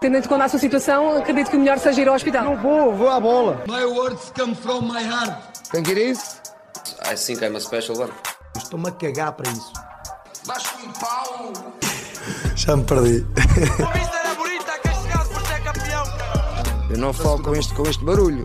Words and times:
Tendo 0.00 0.16
em 0.16 0.22
conta 0.22 0.44
a 0.44 0.48
sua 0.48 0.58
situação, 0.58 1.18
acredito 1.18 1.50
que 1.50 1.56
o 1.56 1.60
melhor 1.60 1.78
seja 1.78 2.00
ir 2.00 2.08
ao 2.08 2.14
hospital. 2.14 2.42
Não 2.42 2.56
vou, 2.56 2.94
vou 2.94 3.10
à 3.10 3.20
bola. 3.20 3.62
My 3.68 3.84
words 3.84 4.32
come 4.34 4.54
from 4.54 4.86
my 4.90 5.02
heart. 5.02 5.30
Think 5.70 5.90
it 5.90 6.00
is? 6.00 6.40
I 7.04 7.14
think 7.14 7.44
I'm 7.44 7.54
a 7.54 7.60
special 7.60 7.98
one. 7.98 8.12
Estou-me 8.56 8.88
a 8.88 8.92
cagar 8.92 9.32
para 9.32 9.50
isso. 9.50 9.70
Baixo 10.46 10.74
um 10.82 10.92
pau. 10.92 11.52
Já 12.56 12.76
me 12.76 12.84
perdi. 12.84 13.26
A 13.36 13.92
vista 13.92 14.16
era 14.16 14.34
bonita, 14.36 14.78
castigado 14.78 15.28
por 15.28 15.42
ser 15.42 15.62
campeão. 15.64 16.04
Eu 16.88 16.96
não 16.96 17.12
falo 17.12 17.42
com 17.42 17.54
este, 17.54 17.74
com 17.74 17.82
este 17.82 18.02
barulho. 18.02 18.42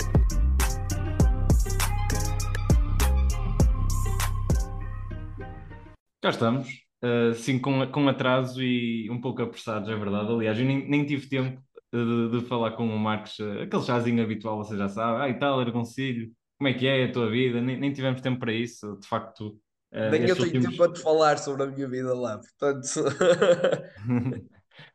Já 6.22 6.32
estamos, 6.32 6.68
uh, 7.06 7.34
sim, 7.36 7.60
com, 7.60 7.86
com 7.92 8.08
atraso 8.08 8.62
e 8.62 9.10
um 9.10 9.22
pouco 9.22 9.42
apressados, 9.42 9.90
é 9.90 9.96
verdade. 9.96 10.32
Aliás, 10.32 10.60
eu 10.60 10.66
nem, 10.66 10.88
nem 10.88 11.05
tive 11.05 11.28
tempo 11.28 11.62
de, 11.94 12.40
de 12.40 12.46
falar 12.48 12.72
com 12.72 12.88
o 12.88 13.00
Marcos, 13.00 13.38
uh, 13.40 13.62
aquele 13.62 13.84
chazinho 13.84 14.23
habitual, 14.23 14.58
você 14.58 14.76
já 14.76 14.90
sabe, 14.90 15.22
ah, 15.22 15.30
e 15.30 15.38
tal, 15.38 15.62
era 15.62 15.72
conselho, 15.72 16.32
como 16.58 16.68
é 16.68 16.73
que 16.73 16.88
é 16.88 17.05
a 17.05 17.12
tua 17.12 17.30
vida? 17.30 17.62
Nem, 17.62 17.80
nem 17.80 17.94
tivemos 17.94 18.22
tempo 18.22 18.40
para 18.40 18.54
isso, 18.54 18.98
de 18.99 19.08
facto. 19.08 19.49
Uh, 19.94 20.10
nem 20.12 20.22
eu 20.23 20.36
tenho 20.36 20.46
últimos... 20.48 20.66
tempo 20.66 20.77
para 20.77 20.94
te 20.94 21.02
falar 21.02 21.38
sobre 21.38 21.63
a 21.63 21.68
minha 21.68 21.88
vida 21.88 22.13
lá, 22.13 22.40
portanto. 22.40 22.88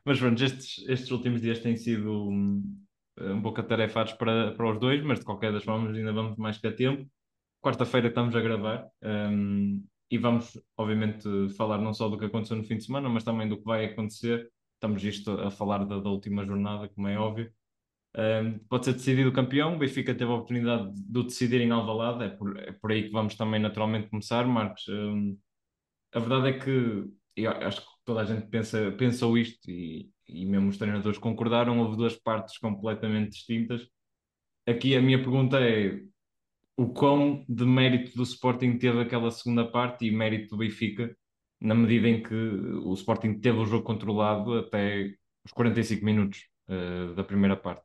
mas 0.05 0.19
pronto, 0.19 0.45
estes, 0.45 0.85
estes 0.89 1.11
últimos 1.11 1.41
dias 1.41 1.61
têm 1.61 1.77
sido 1.77 2.29
um, 2.29 2.63
um 3.19 3.43
pouco 3.43 3.61
atarefados 3.61 4.13
para, 4.15 4.53
para 4.53 4.71
os 4.71 4.79
dois, 4.79 5.03
mas 5.03 5.21
de 5.21 5.25
qualquer 5.25 5.53
das 5.53 5.65
formas 5.65 5.97
ainda 5.97 6.13
vamos 6.13 6.37
mais 6.37 6.59
que 6.59 6.67
a 6.67 6.73
tempo. 6.73 7.07
Quarta-feira 7.63 8.09
estamos 8.09 8.35
a 8.35 8.41
gravar. 8.41 8.87
Um, 9.03 9.85
e 10.11 10.19
vamos, 10.19 10.61
obviamente, 10.77 11.29
falar 11.57 11.79
não 11.79 11.95
só 11.95 12.09
do 12.09 12.19
que 12.19 12.25
aconteceu 12.25 12.57
no 12.57 12.65
fim 12.65 12.77
de 12.77 12.85
semana, 12.85 13.09
mas 13.09 13.25
também 13.25 13.49
do 13.49 13.57
que 13.57 13.65
vai 13.65 13.85
acontecer. 13.85 14.51
Estamos 14.75 15.05
isto 15.05 15.31
a 15.33 15.51
falar 15.51 15.85
da, 15.85 16.01
da 16.01 16.11
última 16.11 16.45
jornada, 16.45 16.89
como 16.89 17.07
é 17.09 17.19
óbvio. 17.19 17.53
Um, 18.17 18.59
pode 18.69 18.87
ser 18.87 18.95
decidido 18.95 19.29
o 19.29 19.33
campeão, 19.33 19.77
o 19.77 19.79
Benfica 19.79 20.13
teve 20.15 20.31
a 20.31 20.35
oportunidade 20.35 20.93
de 20.95 21.19
o 21.19 21.23
decidir 21.23 21.61
em 21.61 21.71
Alvalade, 21.71 22.25
é 22.25 22.29
por, 22.29 22.59
é 22.59 22.73
por 22.73 22.91
aí 22.91 23.05
que 23.05 23.13
vamos 23.13 23.37
também 23.37 23.61
naturalmente 23.61 24.09
começar, 24.09 24.45
Marcos. 24.47 24.89
Um, 24.89 25.39
a 26.13 26.19
verdade 26.19 26.49
é 26.49 26.59
que 26.59 27.05
eu 27.37 27.51
acho 27.51 27.83
que 27.83 27.87
toda 28.05 28.21
a 28.23 28.25
gente 28.25 28.49
pensa, 28.49 28.91
pensou 28.93 29.39
isto 29.39 29.71
e, 29.71 30.11
e 30.29 30.45
mesmo 30.45 30.69
os 30.69 30.77
treinadores 30.77 31.19
concordaram, 31.19 31.79
houve 31.79 31.97
duas 31.97 32.17
partes 32.17 32.59
completamente 32.59 33.31
distintas. 33.31 33.87
Aqui 34.67 34.97
a 34.97 35.03
minha 35.03 35.19
pergunta 35.19 35.61
é: 35.61 36.03
o 36.81 36.95
quão 36.95 37.45
de 37.47 37.67
mérito 37.67 38.17
do 38.17 38.23
Sporting 38.23 38.79
teve 38.79 39.03
aquela 39.03 39.31
segunda 39.31 39.71
parte 39.71 40.07
e 40.07 40.11
mérito 40.11 40.49
do 40.49 40.57
Benfica, 40.57 41.15
na 41.61 41.75
medida 41.75 42.09
em 42.09 42.23
que 42.23 42.35
o 42.35 42.95
Sporting 42.95 43.39
teve 43.39 43.59
o 43.59 43.67
jogo 43.67 43.85
controlado 43.85 44.55
até 44.55 45.13
os 45.45 45.53
45 45.53 46.03
minutos 46.03 46.49
uh, 46.71 47.15
da 47.15 47.23
primeira 47.23 47.55
parte. 47.55 47.85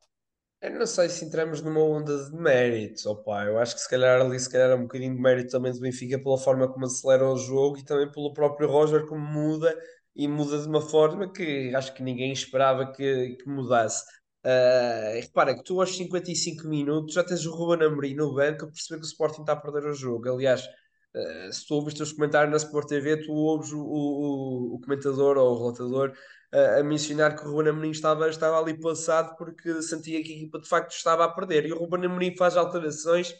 Eu 0.61 0.79
não 0.79 0.85
sei 0.85 1.09
se 1.09 1.25
entramos 1.25 1.61
numa 1.61 1.81
onda 1.81 2.23
de 2.23 2.37
méritos, 2.37 3.05
opa. 3.05 3.43
Eu 3.43 3.59
acho 3.59 3.75
que 3.75 3.81
se 3.81 3.89
calhar 3.89 4.21
ali 4.21 4.39
se 4.39 4.49
calhar 4.49 4.69
é 4.69 4.75
um 4.75 4.83
bocadinho 4.83 5.13
de 5.13 5.21
mérito 5.21 5.51
também 5.51 5.73
do 5.73 5.81
Benfica 5.81 6.17
pela 6.17 6.37
forma 6.37 6.65
como 6.71 6.85
acelera 6.85 7.29
o 7.29 7.35
jogo 7.35 7.77
e 7.77 7.83
também 7.83 8.09
pelo 8.09 8.31
próprio 8.31 8.69
Roger 8.69 9.05
como 9.05 9.19
muda 9.19 9.77
e 10.15 10.25
muda 10.25 10.57
de 10.57 10.69
uma 10.69 10.81
forma 10.81 11.29
que 11.29 11.75
acho 11.75 11.93
que 11.93 12.01
ninguém 12.01 12.31
esperava 12.31 12.93
que, 12.93 13.35
que 13.35 13.49
mudasse. 13.49 14.05
Uh, 14.45 15.19
repara 15.21 15.55
que 15.55 15.63
tu 15.63 15.81
aos 15.81 15.97
55 15.97 16.67
minutos 16.67 17.15
já 17.15 17.23
tens 17.23 17.47
o 17.47 17.51
Ruben 17.51 17.87
Amorim 17.87 18.13
no 18.13 18.31
banco 18.35 18.65
a 18.65 18.67
perceber 18.67 18.99
que 18.99 19.05
o 19.05 19.09
Sporting 19.09 19.41
está 19.41 19.53
a 19.53 19.55
perder 19.55 19.89
o 19.89 19.93
jogo. 19.95 20.29
Aliás, 20.29 20.63
uh, 21.15 21.51
se 21.51 21.65
tu 21.65 21.73
ouves 21.73 21.99
os 21.99 22.13
comentários 22.13 22.51
na 22.51 22.57
Sport 22.57 22.87
TV, 22.87 23.25
tu 23.25 23.31
ouves 23.31 23.71
o, 23.71 23.79
o, 23.79 24.75
o 24.75 24.81
comentador 24.81 25.37
ou 25.37 25.55
o 25.55 25.57
relatador 25.57 26.13
uh, 26.53 26.79
a 26.79 26.83
mencionar 26.83 27.35
que 27.35 27.43
o 27.43 27.49
Ruben 27.49 27.71
Amorim 27.71 27.89
estava, 27.89 28.29
estava 28.29 28.59
ali 28.59 28.79
passado 28.79 29.35
porque 29.35 29.81
sentia 29.81 30.21
que 30.21 30.31
a 30.31 30.35
equipa 30.35 30.59
de 30.59 30.67
facto 30.67 30.91
estava 30.91 31.25
a 31.25 31.29
perder. 31.33 31.65
E 31.65 31.73
o 31.73 31.79
Ruben 31.79 32.05
Amorim 32.05 32.35
faz 32.37 32.55
alterações 32.55 33.33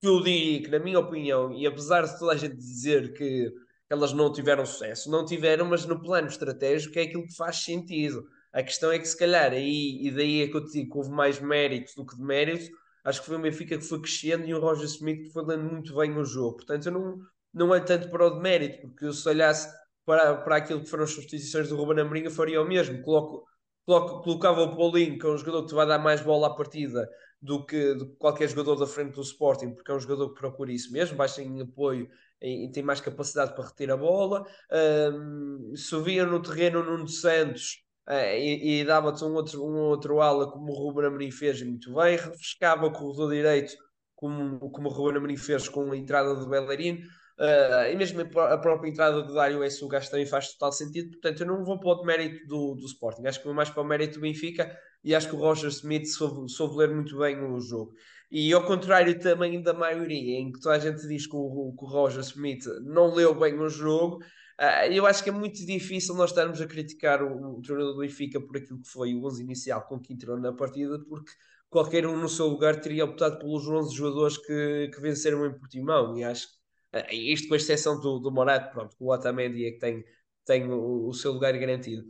que 0.00 0.08
eu 0.08 0.22
diria 0.22 0.62
que, 0.62 0.68
na 0.70 0.78
minha 0.78 0.98
opinião, 0.98 1.52
e 1.52 1.66
apesar 1.66 2.06
de 2.06 2.18
toda 2.18 2.32
a 2.32 2.36
gente 2.36 2.56
dizer 2.56 3.12
que 3.12 3.52
elas 3.90 4.14
não 4.14 4.32
tiveram 4.32 4.64
sucesso, 4.64 5.10
não 5.10 5.22
tiveram, 5.26 5.66
mas 5.66 5.84
no 5.84 6.00
plano 6.00 6.28
estratégico 6.28 6.98
é 6.98 7.02
aquilo 7.02 7.26
que 7.26 7.36
faz 7.36 7.56
sentido 7.62 8.26
a 8.52 8.62
questão 8.62 8.90
é 8.90 8.98
que 8.98 9.06
se 9.06 9.16
calhar 9.16 9.52
aí, 9.52 9.98
e 10.02 10.10
daí 10.10 10.42
é 10.42 10.48
que 10.48 10.56
eu 10.56 10.64
te 10.64 10.72
digo 10.72 10.92
que 10.92 10.98
houve 10.98 11.10
mais 11.10 11.40
mérito 11.40 11.92
do 11.96 12.04
que 12.04 12.16
de 12.16 12.22
mérito, 12.22 12.70
acho 13.04 13.20
que 13.20 13.26
foi 13.26 13.36
o 13.36 13.40
Benfica 13.40 13.78
que 13.78 13.84
foi 13.84 14.00
crescendo 14.00 14.46
e 14.46 14.54
o 14.54 14.60
Roger 14.60 14.84
Smith 14.86 15.24
que 15.24 15.32
foi 15.32 15.46
dando 15.46 15.70
muito 15.70 15.94
bem 15.94 16.16
o 16.16 16.24
jogo. 16.24 16.56
Portanto, 16.56 16.86
eu 16.86 16.92
não, 16.92 17.18
não 17.54 17.68
olho 17.70 17.84
tanto 17.84 18.08
para 18.10 18.26
o 18.26 18.30
de 18.30 18.40
mérito, 18.40 18.88
porque 18.88 19.12
se 19.12 19.28
olhasse 19.28 19.68
para, 20.04 20.36
para 20.36 20.56
aquilo 20.56 20.80
que 20.80 20.90
foram 20.90 21.04
as 21.04 21.10
substituições 21.10 21.68
do 21.68 21.76
Ruben 21.76 22.00
Amorim, 22.00 22.24
eu 22.24 22.30
faria 22.30 22.60
o 22.60 22.66
mesmo. 22.66 23.00
Coloco, 23.02 23.46
coloco, 23.86 24.22
colocava 24.22 24.62
o 24.62 24.76
Paulinho, 24.76 25.18
que 25.18 25.26
é 25.26 25.28
um 25.28 25.38
jogador 25.38 25.62
que 25.62 25.68
te 25.68 25.74
vai 25.74 25.86
dar 25.86 25.98
mais 25.98 26.20
bola 26.20 26.48
à 26.48 26.54
partida 26.54 27.08
do 27.40 27.64
que, 27.64 27.94
do 27.94 28.06
que 28.06 28.16
qualquer 28.16 28.48
jogador 28.48 28.76
da 28.76 28.86
frente 28.86 29.14
do 29.14 29.22
Sporting, 29.22 29.74
porque 29.74 29.90
é 29.90 29.94
um 29.94 30.00
jogador 30.00 30.28
que 30.30 30.40
procura 30.40 30.72
isso 30.72 30.92
mesmo, 30.92 31.16
baixa 31.16 31.42
em 31.42 31.62
apoio 31.62 32.08
e, 32.40 32.70
tem 32.70 32.82
mais 32.82 33.00
capacidade 33.00 33.54
para 33.54 33.66
reter 33.66 33.90
a 33.90 33.96
bola. 33.96 34.44
Um, 35.12 35.74
se 35.74 35.98
via 36.02 36.26
no 36.26 36.42
terreno 36.42 36.82
Nuno 36.82 37.08
Santos 37.08 37.84
e, 38.10 38.80
e 38.80 38.84
dava-te 38.84 39.24
um 39.24 39.34
outro, 39.34 39.64
um 39.64 39.76
outro 39.76 40.20
ala 40.20 40.50
como 40.50 40.72
o 40.72 40.74
Ruben 40.74 41.06
Amorim 41.06 41.30
fez 41.30 41.62
muito 41.62 41.94
bem, 41.94 42.16
refrescava 42.16 42.86
o 42.86 42.92
corredor 42.92 43.30
direito 43.30 43.72
como, 44.14 44.70
como 44.70 44.88
o 44.88 44.92
Ruben 44.92 45.18
Amorim 45.18 45.36
fez 45.36 45.68
com 45.68 45.92
a 45.92 45.96
entrada 45.96 46.34
do 46.34 46.48
Bellerin 46.48 47.02
uh, 47.38 47.90
e 47.90 47.94
mesmo 47.96 48.20
a 48.20 48.58
própria 48.58 48.88
entrada 48.88 49.22
do 49.22 49.32
Dário 49.32 49.62
S. 49.62 49.84
o 49.84 49.88
gasto 49.88 50.10
também 50.10 50.26
faz 50.26 50.52
total 50.52 50.72
sentido, 50.72 51.10
portanto 51.12 51.40
eu 51.40 51.46
não 51.46 51.64
vou 51.64 51.78
para 51.78 52.02
o 52.02 52.04
mérito 52.04 52.46
do, 52.46 52.74
do 52.74 52.86
Sporting, 52.86 53.26
acho 53.26 53.38
que 53.38 53.46
vou 53.46 53.54
mais 53.54 53.70
para 53.70 53.82
o 53.82 53.86
mérito 53.86 54.14
do 54.14 54.22
Benfica 54.22 54.76
e 55.04 55.14
acho 55.14 55.28
que 55.28 55.36
o 55.36 55.38
Roger 55.38 55.70
Smith 55.70 56.06
soube, 56.06 56.50
soube 56.50 56.76
ler 56.76 56.94
muito 56.94 57.18
bem 57.18 57.42
o 57.42 57.58
jogo. 57.60 57.92
E 58.30 58.52
ao 58.52 58.64
contrário 58.64 59.18
também 59.18 59.60
da 59.60 59.72
maioria, 59.72 60.38
em 60.38 60.52
que 60.52 60.60
toda 60.60 60.76
a 60.76 60.78
gente 60.78 61.06
diz 61.08 61.26
que 61.26 61.34
o, 61.34 61.74
que 61.76 61.84
o 61.84 61.88
Roger 61.88 62.20
Smith 62.20 62.64
não 62.82 63.12
leu 63.12 63.34
bem 63.34 63.58
o 63.58 63.68
jogo, 63.68 64.18
Uh, 64.60 64.92
eu 64.92 65.06
acho 65.06 65.24
que 65.24 65.30
é 65.30 65.32
muito 65.32 65.64
difícil 65.64 66.14
nós 66.14 66.30
estarmos 66.30 66.60
a 66.60 66.66
criticar 66.66 67.22
o, 67.22 67.58
o 67.58 67.62
treinador 67.62 67.94
do 67.94 68.00
Benfica 68.00 68.38
por 68.38 68.58
aquilo 68.58 68.78
que 68.82 68.88
foi 68.90 69.14
o 69.14 69.24
11 69.24 69.42
inicial 69.42 69.86
com 69.86 69.98
que 69.98 70.12
entrou 70.12 70.38
na 70.38 70.52
partida, 70.52 70.98
porque 71.08 71.32
qualquer 71.70 72.06
um 72.06 72.16
no 72.18 72.28
seu 72.28 72.46
lugar 72.46 72.78
teria 72.78 73.06
optado 73.06 73.38
pelos 73.38 73.66
11 73.66 73.96
jogadores 73.96 74.36
que, 74.36 74.90
que 74.92 75.00
venceram 75.00 75.46
em 75.46 75.58
Portimão. 75.58 76.18
E 76.18 76.24
acho 76.24 76.48
que 76.92 76.98
uh, 76.98 77.14
isto 77.14 77.48
com 77.48 77.54
exceção 77.54 77.98
do, 77.98 78.18
do 78.18 78.30
Morato, 78.30 78.70
pronto, 78.70 78.94
o 79.00 79.10
Otamendi 79.10 79.64
é 79.64 79.70
que 79.72 79.78
tem, 79.78 80.04
tem 80.44 80.70
o, 80.70 81.08
o 81.08 81.14
seu 81.14 81.32
lugar 81.32 81.56
garantido 81.58 82.04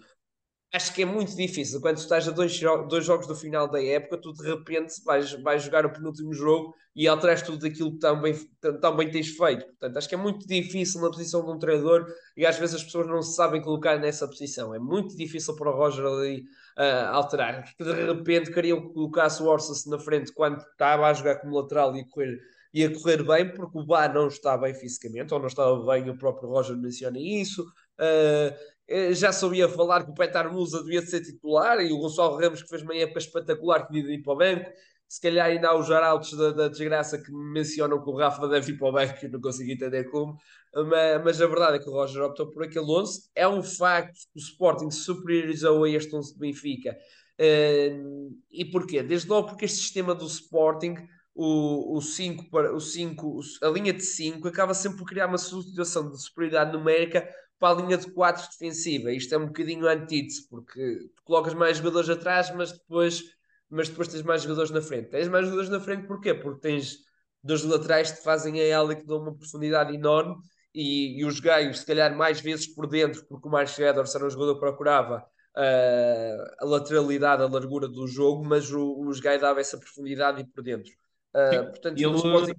acho 0.72 0.94
que 0.94 1.03
é 1.03 1.04
muito 1.04 1.34
difícil. 1.36 1.81
Quando 1.81 1.98
estás 1.98 2.28
a 2.28 2.31
dois, 2.31 2.58
dois 2.88 3.04
jogos 3.04 3.26
do 3.26 3.34
final 3.34 3.69
da 3.69 3.82
época, 3.82 4.19
tu 4.19 4.32
de 4.32 4.42
repente 4.42 4.94
vais, 5.04 5.32
vais 5.42 5.62
jogar 5.62 5.84
o 5.84 5.92
penúltimo 5.92 6.32
jogo 6.32 6.75
e 6.94 7.08
alteras 7.08 7.42
tudo 7.42 7.66
aquilo 7.66 7.92
que 7.92 7.98
tão 7.98 8.97
bem, 8.97 9.10
tens 9.10 9.28
feito. 9.28 9.66
Portanto, 9.66 9.97
acho 9.97 10.08
que 10.08 10.14
é 10.14 10.19
muito 10.19 10.47
difícil 10.47 11.00
na 11.00 11.10
posição 11.10 11.44
de 11.44 11.50
um 11.50 11.58
treinador 11.58 12.06
e 12.36 12.47
às 12.47 12.58
vezes 12.58 12.76
as 12.76 12.84
pessoas 12.84 13.06
não 13.06 13.22
se 13.22 13.34
sabem 13.34 13.60
colocar 13.60 13.98
nessa 13.98 14.26
posição. 14.26 14.75
É 14.75 14.78
muito 14.78 15.16
difícil 15.16 15.56
para 15.56 15.70
o 15.70 15.76
Roger 15.76 16.04
ali 16.04 16.44
uh, 16.78 17.08
alterar. 17.12 17.64
De 17.78 17.92
repente 17.92 18.52
queriam 18.52 18.81
que 18.81 18.94
colocasse 18.94 19.42
o 19.42 19.47
Orsas 19.47 19.87
na 19.87 19.98
frente 19.98 20.32
quando 20.32 20.60
estava 20.60 21.06
a 21.06 21.12
jogar 21.12 21.37
como 21.37 21.56
lateral 21.56 21.94
e 21.97 22.00
a 22.00 22.08
correr 22.08 22.38
correr 22.94 23.25
bem 23.25 23.52
porque 23.52 23.78
o 23.78 23.84
Bá 23.84 24.08
não 24.08 24.28
está 24.28 24.56
bem 24.56 24.72
fisicamente, 24.72 25.34
ou 25.34 25.41
não 25.41 25.48
estava 25.48 25.84
bem, 25.87 26.08
o 26.08 26.16
próprio 26.16 26.48
Roger 26.48 26.76
menciona 26.76 27.19
isso. 27.19 27.66
Uh, 28.00 28.56
eh, 28.91 29.15
já 29.15 29.31
sabia 29.31 29.69
falar 29.69 30.05
que 30.05 30.11
o 30.11 30.15
Petar 30.15 30.53
Musa 30.53 30.83
devia 30.83 31.00
ser 31.00 31.21
titular 31.21 31.81
e 31.81 31.93
o 31.93 31.99
Gonçalo 31.99 32.37
Ramos, 32.37 32.61
que 32.61 32.69
fez 32.69 32.83
uma 32.83 32.97
época 32.97 33.21
espetacular, 33.21 33.87
que 33.87 33.93
devia 33.93 34.15
ir 34.15 34.22
para 34.22 34.33
o 34.33 34.37
banco. 34.37 34.71
Se 35.09 35.21
calhar 35.21 35.47
ainda 35.47 35.69
há 35.69 35.78
os 35.78 35.87
jaraltos 35.87 36.37
da, 36.37 36.50
da, 36.50 36.69
desgraça 36.69 37.19
que 37.19 37.31
mencionam 37.33 38.03
que 38.03 38.11
o 38.11 38.16
Rafa 38.16 38.49
deve 38.49 38.72
ir 38.72 38.78
para 38.78 38.88
o 38.88 38.93
banco, 38.93 39.25
e 39.25 39.28
não 39.28 39.41
consigo 39.41 39.71
entender 39.71 40.05
como. 40.11 40.37
Mas, 40.75 41.25
mas, 41.25 41.43
a 41.43 41.47
verdade 41.47 41.77
é 41.77 41.78
que 41.81 41.88
o 41.88 41.93
Roger 41.93 42.22
optou 42.22 42.50
por 42.50 42.65
aquele 42.65 42.87
11. 42.87 43.31
É 43.34 43.47
um 43.47 43.62
facto 43.62 44.19
que 44.32 44.38
o 44.38 44.43
Sporting 44.43 44.91
superiorizou 44.91 45.84
a 45.84 45.91
este 45.91 46.15
11 46.15 46.32
de 46.34 46.38
Benfica. 46.41 46.97
Uh, 47.41 48.37
e 48.50 48.64
porquê? 48.64 49.02
Desde 49.02 49.29
logo 49.29 49.49
porque 49.49 49.64
este 49.67 49.79
sistema 49.79 50.14
do 50.14 50.26
Sporting 50.26 50.97
o, 51.35 51.99
o, 51.99 52.50
para, 52.50 52.75
o 52.75 52.81
cinco, 52.81 53.41
a 53.62 53.69
linha 53.69 53.93
de 53.93 54.02
5 54.02 54.47
acaba 54.49 54.75
sempre 54.75 54.99
por 54.99 55.06
criar 55.06 55.26
uma 55.26 55.38
situação 55.38 56.11
de 56.11 56.20
superioridade 56.23 56.73
numérica 56.73 57.26
para 57.61 57.79
a 57.79 57.83
linha 57.83 57.99
de 57.99 58.11
4 58.11 58.49
defensiva. 58.51 59.12
Isto 59.12 59.35
é 59.35 59.39
um 59.39 59.47
bocadinho 59.47 59.87
antítese, 59.87 60.49
porque 60.49 61.11
tu 61.15 61.23
colocas 61.23 61.53
mais 61.53 61.77
jogadores 61.77 62.09
atrás, 62.09 62.51
mas 62.53 62.73
depois, 62.73 63.23
mas 63.69 63.89
depois 63.89 64.09
tens 64.09 64.23
mais 64.23 64.43
jogadores 64.43 64.71
na 64.71 64.81
frente. 64.81 65.11
Tens 65.11 65.29
mais 65.29 65.45
jogadores 65.45 65.71
na 65.71 65.79
frente 65.79 66.07
porquê? 66.07 66.33
Porque 66.35 66.61
tens 66.61 66.97
dois 67.45 67.62
laterais 67.62 68.11
que 68.11 68.25
fazem 68.25 68.73
a 68.73 68.79
ala 68.79 68.95
e 68.95 68.97
que 68.97 69.07
dão 69.07 69.19
uma 69.19 69.35
profundidade 69.35 69.95
enorme 69.95 70.37
e, 70.75 71.21
e 71.21 71.25
os 71.25 71.39
gaios, 71.39 71.81
se 71.81 71.87
calhar, 71.87 72.17
mais 72.17 72.41
vezes 72.41 72.67
por 72.67 72.87
dentro, 72.87 73.25
porque 73.27 73.47
o 73.47 73.51
Marcos 73.51 73.79
Edwards 73.79 74.15
era 74.15 74.25
um 74.25 74.31
jogador 74.31 74.55
que 74.55 74.61
procurava 74.61 75.19
uh, 75.57 76.55
a 76.61 76.65
lateralidade, 76.65 77.43
a 77.43 77.47
largura 77.47 77.87
do 77.87 78.07
jogo, 78.07 78.43
mas 78.45 78.73
o, 78.73 79.01
os 79.07 79.21
gaios 79.21 79.43
davam 79.43 79.61
essa 79.61 79.77
profundidade 79.77 80.41
e 80.41 80.45
por 80.47 80.62
dentro. 80.62 80.91
Uh, 81.35 81.71
portanto, 81.71 81.99
ele, 81.99 82.55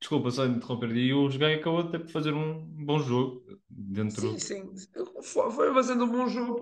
Desculpa 0.00 0.30
só 0.30 0.46
interromper. 0.46 0.94
E 0.94 1.12
o 1.12 1.28
Jogai 1.30 1.54
acabou 1.54 1.90
ter 1.90 2.00
por 2.00 2.10
fazer 2.10 2.32
um 2.32 2.60
bom 2.84 2.98
jogo 2.98 3.42
dentro. 3.68 4.20
Sim, 4.20 4.38
sim. 4.38 4.74
Foi 5.22 5.72
fazendo 5.72 6.04
um 6.04 6.10
bom 6.10 6.28
jogo 6.28 6.60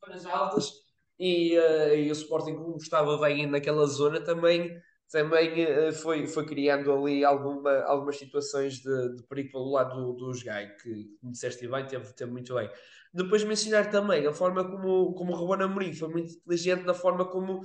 para 0.00 0.14
as 0.14 0.26
altas. 0.26 0.72
e, 1.18 1.56
uh, 1.58 1.94
e 1.94 2.10
o 2.10 2.12
Sporting, 2.12 2.54
como 2.54 2.76
estava 2.76 3.18
bem 3.18 3.46
naquela 3.46 3.86
zona, 3.86 4.20
também, 4.20 4.74
também 5.10 5.64
uh, 5.64 5.92
foi, 5.92 6.26
foi 6.26 6.46
criando 6.46 6.92
ali 6.92 7.24
alguma, 7.24 7.82
algumas 7.84 8.16
situações 8.16 8.78
de, 8.78 9.16
de 9.16 9.22
perigo 9.24 9.52
pelo 9.52 9.72
lado 9.72 9.94
do, 9.94 10.32
do 10.32 10.32
que, 10.32 11.16
como 11.20 11.32
disseste 11.32 11.68
bem, 11.68 11.86
teve, 11.86 12.12
teve 12.14 12.30
muito 12.30 12.54
bem. 12.54 12.70
Depois 13.12 13.44
mencionar 13.44 13.90
também 13.90 14.26
a 14.26 14.32
forma 14.32 14.64
como, 14.64 15.14
como 15.14 15.32
o 15.32 15.36
Ruben 15.36 15.66
Amorim 15.66 15.94
foi 15.94 16.08
muito 16.08 16.32
inteligente 16.32 16.84
na 16.84 16.94
forma 16.94 17.24
como 17.30 17.60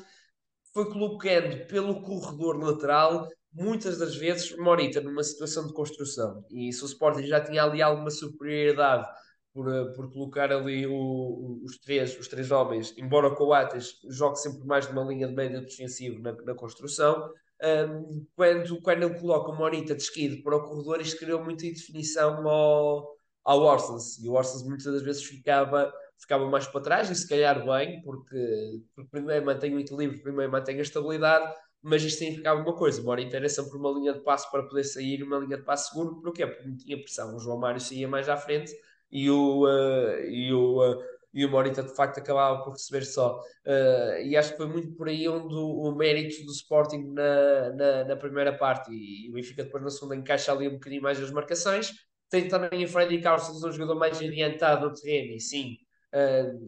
foi 0.71 0.85
colocando 0.91 1.65
pelo 1.65 2.03
corredor 2.03 2.63
lateral 2.63 3.27
muitas 3.51 3.97
das 3.97 4.15
vezes 4.15 4.55
Morita 4.57 5.01
numa 5.01 5.23
situação 5.23 5.67
de 5.67 5.73
construção. 5.73 6.43
E 6.49 6.71
se 6.71 6.83
o 6.83 6.85
Sporting 6.85 7.23
já 7.23 7.41
tinha 7.41 7.63
ali 7.63 7.81
alguma 7.81 8.09
superioridade 8.09 9.07
por, 9.53 9.67
eh, 9.67 9.85
por 9.95 10.11
colocar 10.11 10.51
ali 10.51 10.85
o, 10.87 11.61
os, 11.63 11.77
três, 11.79 12.17
os 12.17 12.27
três 12.27 12.51
homens, 12.51 12.93
embora 12.97 13.27
o 13.27 13.35
Coates 13.35 13.99
jogue 14.09 14.37
sempre 14.37 14.65
mais 14.65 14.87
numa 14.87 15.03
linha 15.03 15.27
de 15.27 15.33
médio 15.33 15.61
defensivo 15.61 16.21
na, 16.21 16.33
na 16.33 16.53
construção, 16.53 17.31
um, 17.61 18.25
quando, 18.35 18.81
quando 18.81 19.03
ele 19.03 19.19
coloca 19.19 19.51
o 19.51 19.57
Morita 19.57 19.93
de 19.95 20.01
esquido 20.01 20.41
para 20.43 20.55
o 20.55 20.63
corredor, 20.63 21.01
isto 21.01 21.19
criou 21.19 21.43
muita 21.43 21.65
indefinição 21.65 22.47
ao, 22.47 23.17
ao 23.43 23.61
Orsens, 23.61 24.17
e 24.23 24.29
o 24.29 24.33
Orsens 24.33 24.63
muitas 24.63 24.85
das 24.85 25.01
vezes 25.01 25.23
ficava, 25.23 25.91
ficava 26.17 26.49
mais 26.49 26.67
para 26.67 26.81
trás, 26.81 27.09
e 27.09 27.15
se 27.15 27.27
calhar 27.27 27.65
bem, 27.65 28.01
porque, 28.03 28.81
porque 28.95 29.09
primeiro 29.11 29.45
mantém 29.45 29.75
o 29.75 29.79
equilíbrio, 29.79 30.21
primeiro 30.21 30.51
mantém 30.51 30.79
a 30.79 30.81
estabilidade, 30.81 31.53
mas 31.81 32.03
isto 32.03 32.19
significava 32.19 32.61
uma 32.61 32.75
coisa, 32.75 33.01
o 33.01 33.05
Morita 33.05 33.37
era 33.37 33.47
sempre 33.47 33.77
uma 33.77 33.91
linha 33.91 34.13
de 34.13 34.19
passo 34.19 34.51
para 34.51 34.63
poder 34.63 34.83
sair, 34.83 35.23
uma 35.23 35.39
linha 35.39 35.57
de 35.57 35.63
passo 35.63 35.89
seguro? 35.89 36.21
Porque 36.21 36.45
não 36.45 36.75
tinha 36.75 36.97
pressão, 36.97 37.35
o 37.35 37.39
João 37.39 37.57
Mário 37.57 37.79
saía 37.79 38.07
mais 38.07 38.27
à 38.27 38.35
frente, 38.35 38.73
e 39.11 39.29
o, 39.29 39.65
uh, 39.65 40.19
e 40.25 40.53
o, 40.53 40.91
uh, 40.91 41.01
e 41.33 41.45
o 41.45 41.49
Morita 41.49 41.83
de 41.83 41.95
facto 41.95 42.19
acabava 42.19 42.63
por 42.63 42.71
receber 42.73 43.03
só. 43.05 43.39
Uh, 43.65 44.21
e 44.23 44.35
acho 44.35 44.51
que 44.51 44.57
foi 44.57 44.67
muito 44.67 44.91
por 44.93 45.07
aí 45.07 45.27
onde 45.27 45.53
o, 45.55 45.89
o 45.89 45.95
mérito 45.95 46.43
do 46.45 46.51
Sporting 46.51 47.13
na, 47.13 47.69
na, 47.71 48.03
na, 48.05 48.15
primeira 48.15 48.57
parte 48.57 48.91
e 48.91 49.29
o 49.29 49.33
Benfica 49.33 49.63
depois 49.63 49.83
na 49.83 49.89
segunda 49.89 50.15
encaixa 50.15 50.51
ali 50.51 50.67
um 50.67 50.73
bocadinho 50.73 51.01
mais 51.01 51.21
as 51.21 51.31
marcações. 51.31 51.93
Tem 52.29 52.47
também 52.47 52.83
o 52.85 52.87
Freddy 52.87 53.21
Carlos, 53.21 53.63
um 53.63 53.71
jogador 53.71 53.95
mais 53.95 54.17
adiantado 54.17 54.87
no 54.87 54.93
terreno, 54.93 55.33
e 55.33 55.39
sim, 55.39 55.77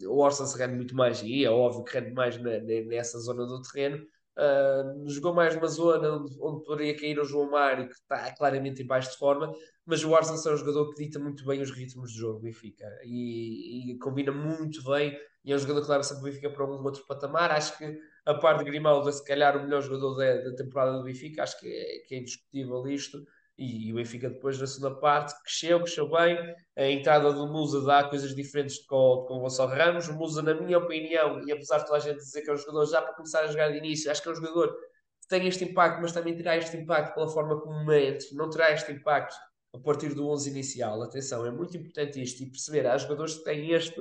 o 0.06 0.18
Orson 0.18 0.44
se 0.44 0.58
rende 0.58 0.74
muito 0.74 0.92
mais, 0.96 1.22
e 1.22 1.44
é 1.44 1.50
óbvio 1.50 1.84
que 1.84 1.96
rende 1.96 2.12
mais 2.12 2.36
na, 2.36 2.58
nessa 2.58 3.20
zona 3.20 3.46
do 3.46 3.62
terreno. 3.62 4.04
Uh, 4.36 5.06
jogou 5.10 5.34
mais 5.34 5.54
numa 5.54 5.68
zona 5.68 6.10
onde, 6.16 6.34
onde, 6.40 6.64
poderia 6.64 6.96
cair 6.98 7.18
o 7.18 7.24
João 7.24 7.50
Mário, 7.50 7.86
que 7.86 7.94
está 7.94 8.34
claramente 8.34 8.82
em 8.82 8.86
baixo 8.86 9.10
de 9.10 9.18
forma, 9.18 9.52
mas 9.84 10.02
o 10.04 10.14
Arsenal 10.14 10.40
é 10.44 10.54
um 10.54 10.56
jogador 10.56 10.88
que 10.90 11.04
dita 11.04 11.18
muito 11.18 11.44
bem 11.44 11.60
os 11.60 11.70
ritmos 11.70 12.12
do 12.12 12.18
jogo 12.18 12.38
do 12.38 12.42
Benfica 12.44 12.86
e, 13.04 13.92
e, 13.92 13.98
combina 13.98 14.32
muito 14.32 14.82
bem 14.84 15.18
e 15.44 15.52
é 15.52 15.56
um 15.56 15.58
jogador 15.58 15.82
que 15.82 15.90
leva 15.90 16.02
sempre 16.02 16.22
o 16.22 16.24
Benfica 16.24 16.50
para 16.50 16.64
um 16.64 16.82
outro 16.82 17.04
patamar. 17.06 17.50
Acho 17.50 17.76
que 17.76 17.98
a 18.24 18.34
parte 18.34 18.60
de 18.60 18.70
Grimaldo 18.70 19.08
é 19.08 19.12
se 19.12 19.24
calhar 19.24 19.56
o 19.56 19.64
melhor 19.64 19.82
jogador 19.82 20.14
da, 20.14 20.50
da 20.50 20.56
temporada 20.56 20.96
do 20.96 21.04
Benfica, 21.04 21.42
acho 21.42 21.58
que 21.60 21.66
é, 21.68 22.06
que 22.06 22.14
é 22.14 22.18
indiscutível 22.18 22.86
isto. 22.86 23.18
E, 23.62 23.88
e, 23.88 23.92
o 23.92 23.96
Benfica 23.96 24.28
depois 24.28 24.58
na 24.58 24.66
segunda 24.66 24.96
parte 24.96 25.40
cresceu, 25.44 25.78
cresceu 25.78 26.10
bem. 26.10 26.36
A 26.76 26.88
entrada 26.88 27.32
do 27.32 27.46
Musa 27.46 27.80
dá 27.82 28.02
coisas 28.08 28.34
diferentes 28.34 28.84
com, 28.86 29.24
com 29.28 29.34
o 29.34 29.40
Gonçalo 29.40 29.70
Ramos. 29.70 30.08
O 30.08 30.14
Musa, 30.14 30.42
na 30.42 30.52
minha 30.52 30.78
opinião, 30.78 31.46
e 31.46 31.52
apesar 31.52 31.78
de 31.78 31.86
toda 31.86 31.98
a 31.98 32.00
gente 32.00 32.16
dizer 32.16 32.42
que 32.42 32.50
é 32.50 32.52
um 32.52 32.56
jogador 32.56 32.86
já 32.86 33.00
para 33.00 33.14
começar 33.14 33.42
a 33.42 33.46
jogar 33.46 33.70
de 33.70 33.78
início, 33.78 34.10
acho 34.10 34.20
que 34.20 34.28
é 34.28 34.32
um 34.32 34.34
jogador 34.34 34.74
que 35.20 35.28
tem 35.28 35.46
este 35.46 35.64
impacto, 35.64 36.02
mas 36.02 36.10
também 36.10 36.36
terá 36.36 36.56
este 36.56 36.76
impacto 36.76 37.14
pela 37.14 37.28
forma 37.28 37.60
como 37.60 37.86
mente, 37.86 38.34
não 38.34 38.50
terá 38.50 38.72
este 38.72 38.90
impacto 38.90 39.36
a 39.72 39.78
partir 39.78 40.12
do 40.12 40.28
11 40.28 40.50
inicial. 40.50 41.00
Atenção, 41.00 41.46
é 41.46 41.50
muito 41.52 41.76
importante 41.76 42.20
isto 42.20 42.42
e 42.42 42.46
perceber. 42.46 42.86
Há 42.86 42.98
jogadores 42.98 43.36
que 43.36 43.44
têm 43.44 43.70
este, 43.70 44.00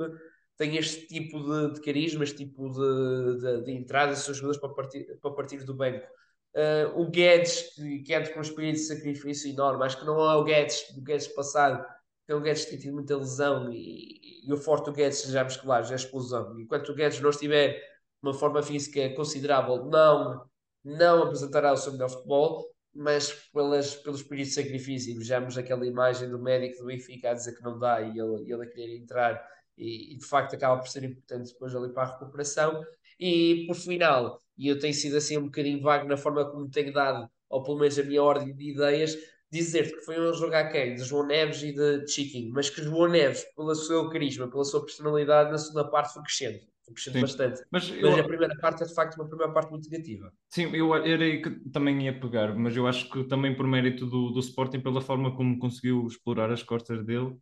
têm 0.58 0.76
este 0.78 1.06
tipo 1.06 1.40
de, 1.40 1.76
de 1.76 1.82
carisma, 1.82 2.24
este 2.24 2.38
tipo 2.38 2.68
de, 2.68 3.40
de, 3.40 3.62
de 3.64 3.72
entrada, 3.74 4.16
são 4.16 4.34
jogadores 4.34 4.60
para 4.60 4.70
partir, 4.70 5.06
para 5.22 5.32
partir 5.32 5.64
do 5.64 5.76
banco. 5.76 6.08
Uh, 6.54 7.00
o 7.00 7.10
Guedes, 7.10 7.74
que, 7.76 8.00
que 8.00 8.14
entra 8.14 8.34
com 8.34 8.40
um 8.40 8.44
espírito 8.44 8.76
de 8.76 8.84
sacrifício 8.84 9.50
enorme, 9.50 9.86
acho 9.86 9.98
que 9.98 10.06
não 10.06 10.20
é 10.20 10.36
o 10.36 10.44
Guedes 10.44 10.94
do 10.94 11.02
Guedes 11.02 11.28
passado, 11.30 11.86
porque 12.20 12.34
o 12.34 12.42
Guedes 12.42 12.66
tem 12.66 12.78
tido 12.78 12.94
muita 12.94 13.16
lesão 13.16 13.72
e, 13.72 14.46
e 14.46 14.52
o 14.52 14.58
forte 14.58 14.86
do 14.86 14.94
Guedes, 14.94 15.26
claros, 15.62 15.90
é 15.90 15.94
a 15.94 15.96
explosão. 15.96 16.60
Enquanto 16.60 16.90
o 16.90 16.96
Guedes 16.96 17.22
não 17.22 17.30
estiver 17.30 17.82
uma 18.22 18.34
forma 18.34 18.62
física 18.62 19.10
considerável, 19.16 19.86
não, 19.86 20.46
não 20.84 21.24
apresentará 21.24 21.72
o 21.72 21.78
seu 21.78 21.94
melhor 21.94 22.10
futebol 22.10 22.72
mas 22.94 23.32
pelas, 23.54 23.96
pelo 23.96 24.16
espírito 24.16 24.50
de 24.50 24.54
sacrifício, 24.54 25.18
vejamos 25.18 25.58
aquela 25.58 25.86
imagem 25.86 26.30
do 26.30 26.40
médico 26.40 26.80
do 26.80 26.88
Benfica 26.88 27.32
a 27.32 27.34
dizer 27.34 27.56
que 27.56 27.64
não 27.64 27.80
dá 27.80 28.02
e 28.02 28.20
ele, 28.20 28.52
ele 28.52 28.64
a 28.64 28.68
querer 28.68 28.98
entrar, 28.98 29.42
e, 29.78 30.14
e, 30.14 30.18
de 30.18 30.26
facto 30.26 30.56
acaba 30.56 30.80
por 30.80 30.88
ser 30.88 31.04
importante 31.04 31.54
depois 31.54 31.74
ali 31.74 31.92
para 31.94 32.04
a 32.04 32.12
recuperação. 32.12 32.84
E 33.22 33.66
por 33.68 33.76
final, 33.76 34.42
e 34.58 34.68
eu 34.68 34.80
tenho 34.80 34.94
sido 34.94 35.16
assim 35.16 35.38
um 35.38 35.46
bocadinho 35.46 35.82
vago 35.82 36.08
na 36.08 36.18
forma 36.18 36.44
como 36.50 36.70
tenho 36.70 36.92
dado, 36.92 37.30
ou 37.50 37.64
pelo 37.64 37.78
menos 37.78 37.98
a 38.00 38.04
minha 38.04 38.24
ordem 38.24 38.54
de 38.54 38.72
ideias, 38.72 39.16
dizer-te 39.52 39.94
que 39.94 40.02
foi 40.02 40.20
um 40.20 40.34
jogo 40.34 40.56
aquém 40.56 40.96
de 40.96 41.04
João 41.04 41.28
Neves 41.28 41.62
e 41.62 41.72
de 41.72 42.12
Chiquinho, 42.12 42.52
mas 42.52 42.70
que 42.70 42.82
João 42.82 43.08
Neves, 43.08 43.46
pelo 43.56 43.76
seu 43.76 44.10
carisma, 44.10 44.50
pela 44.50 44.66
sua 44.66 44.84
personalidade, 44.84 45.52
na 45.52 45.58
segunda 45.58 45.88
parte 45.90 46.14
foi 46.14 46.24
crescendo 46.24 46.72
crescendo 46.94 47.14
Sim. 47.16 47.22
bastante. 47.22 47.62
Mas, 47.72 47.90
mas 47.90 48.00
eu... 48.00 48.20
a 48.20 48.24
primeira 48.24 48.56
parte 48.58 48.84
é 48.84 48.86
de 48.86 48.94
facto 48.94 49.16
uma 49.16 49.28
primeira 49.28 49.52
parte 49.52 49.72
muito 49.72 49.90
negativa. 49.90 50.32
Sim, 50.50 50.76
eu 50.76 50.94
era 50.96 51.24
aí 51.24 51.42
que 51.42 51.50
também 51.70 52.04
ia 52.04 52.20
pegar, 52.20 52.56
mas 52.56 52.76
eu 52.76 52.88
acho 52.88 53.10
que 53.10 53.24
também 53.26 53.56
por 53.56 53.68
mérito 53.68 54.06
do, 54.06 54.32
do 54.32 54.40
Sporting, 54.40 54.82
pela 54.82 55.02
forma 55.02 55.36
como 55.36 55.58
conseguiu 55.60 56.06
explorar 56.08 56.52
as 56.52 56.64
costas 56.64 57.04
dele. 57.06 57.38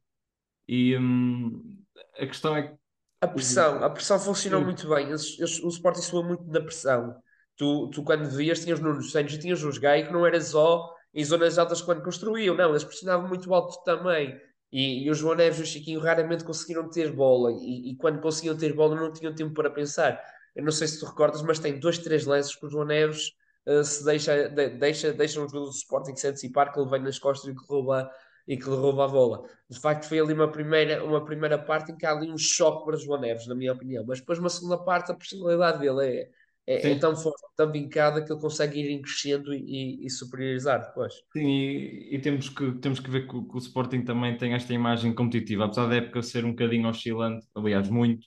E 0.68 0.96
hum, 0.98 1.82
a 2.18 2.26
questão 2.26 2.56
é 2.56 2.68
que. 2.68 2.80
A 3.22 3.28
pressão, 3.28 3.84
a 3.84 3.90
pressão 3.90 4.20
funcionou 4.20 4.62
muito 4.62 4.88
bem. 4.88 5.10
Eles, 5.10 5.38
eles, 5.38 5.62
o 5.62 5.68
Sporting 5.68 6.02
soa 6.02 6.24
muito 6.24 6.44
na 6.46 6.62
pressão. 6.62 7.16
Tu, 7.58 7.90
tu 7.90 8.04
quando 8.04 8.30
vias, 8.30 8.64
tinhas 8.64 8.80
Nuno 8.80 9.02
Santos 9.02 9.34
e 9.34 9.38
tinhas 9.40 9.62
os 9.64 9.78
Gai, 9.78 10.06
que 10.06 10.14
não 10.14 10.26
era 10.26 10.40
só 10.40 10.96
em 11.14 11.24
zonas 11.24 11.58
altas 11.58 11.82
quando 11.82 12.04
construíam, 12.04 12.56
não, 12.56 12.70
eles 12.70 12.84
pressionavam 12.84 13.28
muito 13.28 13.54
alto 13.54 13.84
também. 13.84 14.40
E, 14.72 15.06
e 15.06 15.10
o 15.10 15.14
João 15.14 15.36
Neves 15.36 15.60
e 15.60 15.64
o 15.64 15.66
Chiquinho 15.66 16.00
raramente 16.00 16.44
conseguiram 16.44 16.90
ter 16.90 17.12
bola 17.12 17.52
e, 17.52 17.92
e, 17.92 17.96
quando 17.98 18.22
conseguiam 18.22 18.56
ter 18.56 18.74
bola 18.74 18.96
não 18.96 19.12
tinham 19.12 19.34
tempo 19.34 19.54
para 19.54 19.70
pensar. 19.70 20.22
Eu 20.56 20.64
não 20.64 20.72
sei 20.72 20.88
se 20.88 21.00
tu 21.00 21.06
recordas, 21.08 21.42
mas 21.42 21.60
tem 21.60 21.80
dois, 21.80 21.98
três 21.98 22.26
lances 22.26 22.56
que 22.56 22.66
o 22.66 22.70
João 22.70 22.86
Neves 22.86 23.32
uh, 23.66 23.84
se 23.84 24.06
deixa, 24.06 24.48
de, 24.50 24.70
deixa, 24.70 25.12
deixa 25.12 25.40
um 25.40 25.48
jogador 25.48 25.66
do 25.66 25.76
Sporting 25.76 26.16
se 26.16 26.28
antecipar 26.28 26.72
que 26.72 26.80
ele 26.80 26.90
vem 26.90 27.02
nas 27.02 27.18
costas 27.18 27.52
e 27.52 27.56
que 27.56 27.66
rouba, 27.68 28.10
e 28.50 28.58
que 28.58 28.68
lhe 28.68 28.76
rouba 28.76 29.06
a 29.06 29.08
bola. 29.08 29.48
De 29.70 29.80
facto, 29.80 30.06
foi 30.06 30.20
ali 30.20 30.34
uma 30.34 30.52
primeira, 30.52 31.06
uma 31.06 31.24
primeira 31.24 31.56
parte 31.60 31.92
em 31.92 31.96
que 31.96 32.04
há 32.04 32.12
ali 32.12 32.32
um 32.32 32.38
choque 32.38 32.84
para 32.84 32.98
João 32.98 33.22
Neves, 33.22 33.46
na 33.46 33.54
minha 33.54 33.72
opinião. 33.72 34.04
Mas 34.08 34.20
depois, 34.20 34.40
uma 34.40 34.50
segunda 34.50 34.76
parte, 34.80 35.12
a 35.12 35.16
personalidade 35.16 35.80
dele 35.80 36.04
é, 36.04 36.30
é, 36.66 36.92
é, 36.94 36.96
tão 36.98 37.16
forte, 37.16 37.44
tão 37.56 37.72
vincada 37.72 38.26
que 38.26 38.34
ele 38.34 38.42
consegue 38.42 38.80
ir 38.80 39.02
crescendo 39.04 39.54
e, 39.54 40.04
e 40.04 40.10
superiorizar 40.10 40.88
depois. 40.88 41.14
Sim, 41.32 41.46
e, 41.46 42.16
e, 42.16 42.20
temos, 42.20 42.50
que, 42.50 42.72
temos 42.80 43.00
que 43.00 43.12
ver 43.12 43.28
que 43.28 43.36
o, 43.36 43.44
que 43.44 43.56
o, 43.56 43.60
Sporting 43.60 44.02
também 44.02 44.36
tem 44.36 44.56
esta 44.56 44.74
imagem 44.74 45.14
competitiva, 45.14 45.66
apesar 45.66 45.88
da 45.88 45.98
época 45.98 46.24
ser 46.24 46.44
um 46.44 46.50
bocadinho 46.50 46.90
oscilante, 46.90 47.46
aliás, 47.54 47.88
muito. 47.88 48.26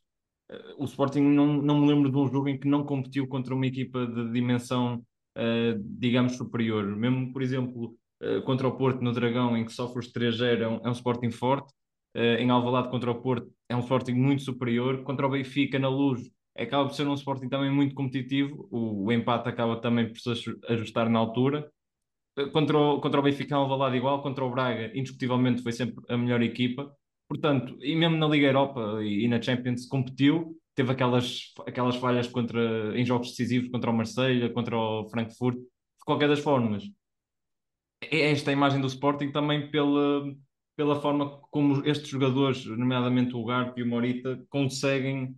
Eh, 0.49 0.75
o 0.79 0.85
Sporting 0.85 1.23
não, 1.23 1.61
não 1.61 1.81
me 1.81 1.89
lembro 1.89 2.13
de 2.13 2.17
um 2.17 2.29
jogo 2.31 2.49
em 2.49 2.61
que 2.61 2.69
não 2.69 2.85
competiu 2.85 3.27
contra 3.27 3.53
uma 3.53 3.67
equipa 3.67 4.07
de 4.07 4.31
dimensão, 4.31 5.05
uh, 5.37 5.83
digamos, 5.99 6.37
superior. 6.37 6.85
Mesmo, 6.97 7.33
por 7.33 7.43
exemplo, 7.43 7.97
contra 8.45 8.69
o 8.69 8.77
Porto 8.77 9.03
no 9.03 9.13
Dragão, 9.13 9.57
em 9.57 9.65
que 9.65 9.73
sofre 9.73 9.99
os 9.99 10.13
3-0, 10.13 10.61
é, 10.61 10.69
um, 10.69 10.81
é 10.85 10.89
um 10.89 10.93
Sporting 10.93 11.31
forte. 11.31 11.73
Uh, 12.15 12.37
em 12.39 12.51
Alvalade 12.51 12.91
contra 12.91 13.11
o 13.11 13.23
Porto 13.23 13.51
é 13.69 13.75
um 13.75 13.81
Sporting 13.81 14.13
muito 14.13 14.43
superior. 14.43 15.03
Contra 15.03 15.27
o 15.27 15.31
Benfica 15.31 15.79
na 15.79 15.89
Luz 15.89 16.21
acaba 16.57 16.87
por 16.87 16.95
ser 16.95 17.07
um 17.07 17.15
Sporting 17.15 17.49
também 17.49 17.71
muito 17.71 17.95
competitivo. 17.95 18.69
O, 18.71 19.07
o 19.07 19.13
empate 19.13 19.49
acaba 19.49 19.81
também 19.81 20.09
por 20.09 20.19
se 20.19 20.55
ajustar 20.69 21.09
na 21.09 21.19
altura. 21.19 21.71
Eh, 22.37 22.47
contra 22.47 22.79
o, 22.79 23.01
contra 23.01 23.21
o 23.21 23.23
Benfica, 23.23 23.57
Alvalade 23.57 23.97
igual. 23.97 24.23
Contra 24.23 24.45
o 24.45 24.51
Braga, 24.51 24.91
indiscutivelmente, 24.97 25.63
foi 25.63 25.73
sempre 25.73 26.05
a 26.09 26.17
melhor 26.17 26.43
equipa. 26.43 26.95
Portanto, 27.29 27.79
e 27.81 27.97
mesmo 27.97 28.17
na 28.17 28.29
Liga 28.29 28.47
Europa 28.47 28.99
e, 29.03 29.25
e 29.25 29.29
na 29.29 29.41
Champions 29.41 29.87
competiu, 29.87 30.55
teve 30.75 30.93
aquelas, 30.93 31.53
aquelas 31.67 31.97
falhas 31.97 32.29
contra, 32.29 32.99
em 32.99 33.05
jogos 33.05 33.31
decisivos 33.31 33.71
contra 33.71 33.91
o 33.91 33.95
Marseille, 33.95 34.53
contra 34.53 34.77
o 34.77 35.09
Frankfurt, 35.09 35.57
de 35.57 36.05
qualquer 36.05 36.29
das 36.29 36.41
formas. 36.41 36.85
É 38.11 38.31
esta 38.31 38.53
imagem 38.53 38.81
do 38.81 38.87
Sporting 38.87 39.31
também 39.31 39.71
pela, 39.71 40.35
pela 40.77 41.01
forma 41.01 41.41
como 41.51 41.87
estes 41.87 42.09
jogadores, 42.09 42.67
nomeadamente 42.67 43.35
o 43.35 43.45
Garpo 43.45 43.79
e 43.79 43.83
o 43.83 43.87
Morita, 43.87 44.45
conseguem 44.49 45.37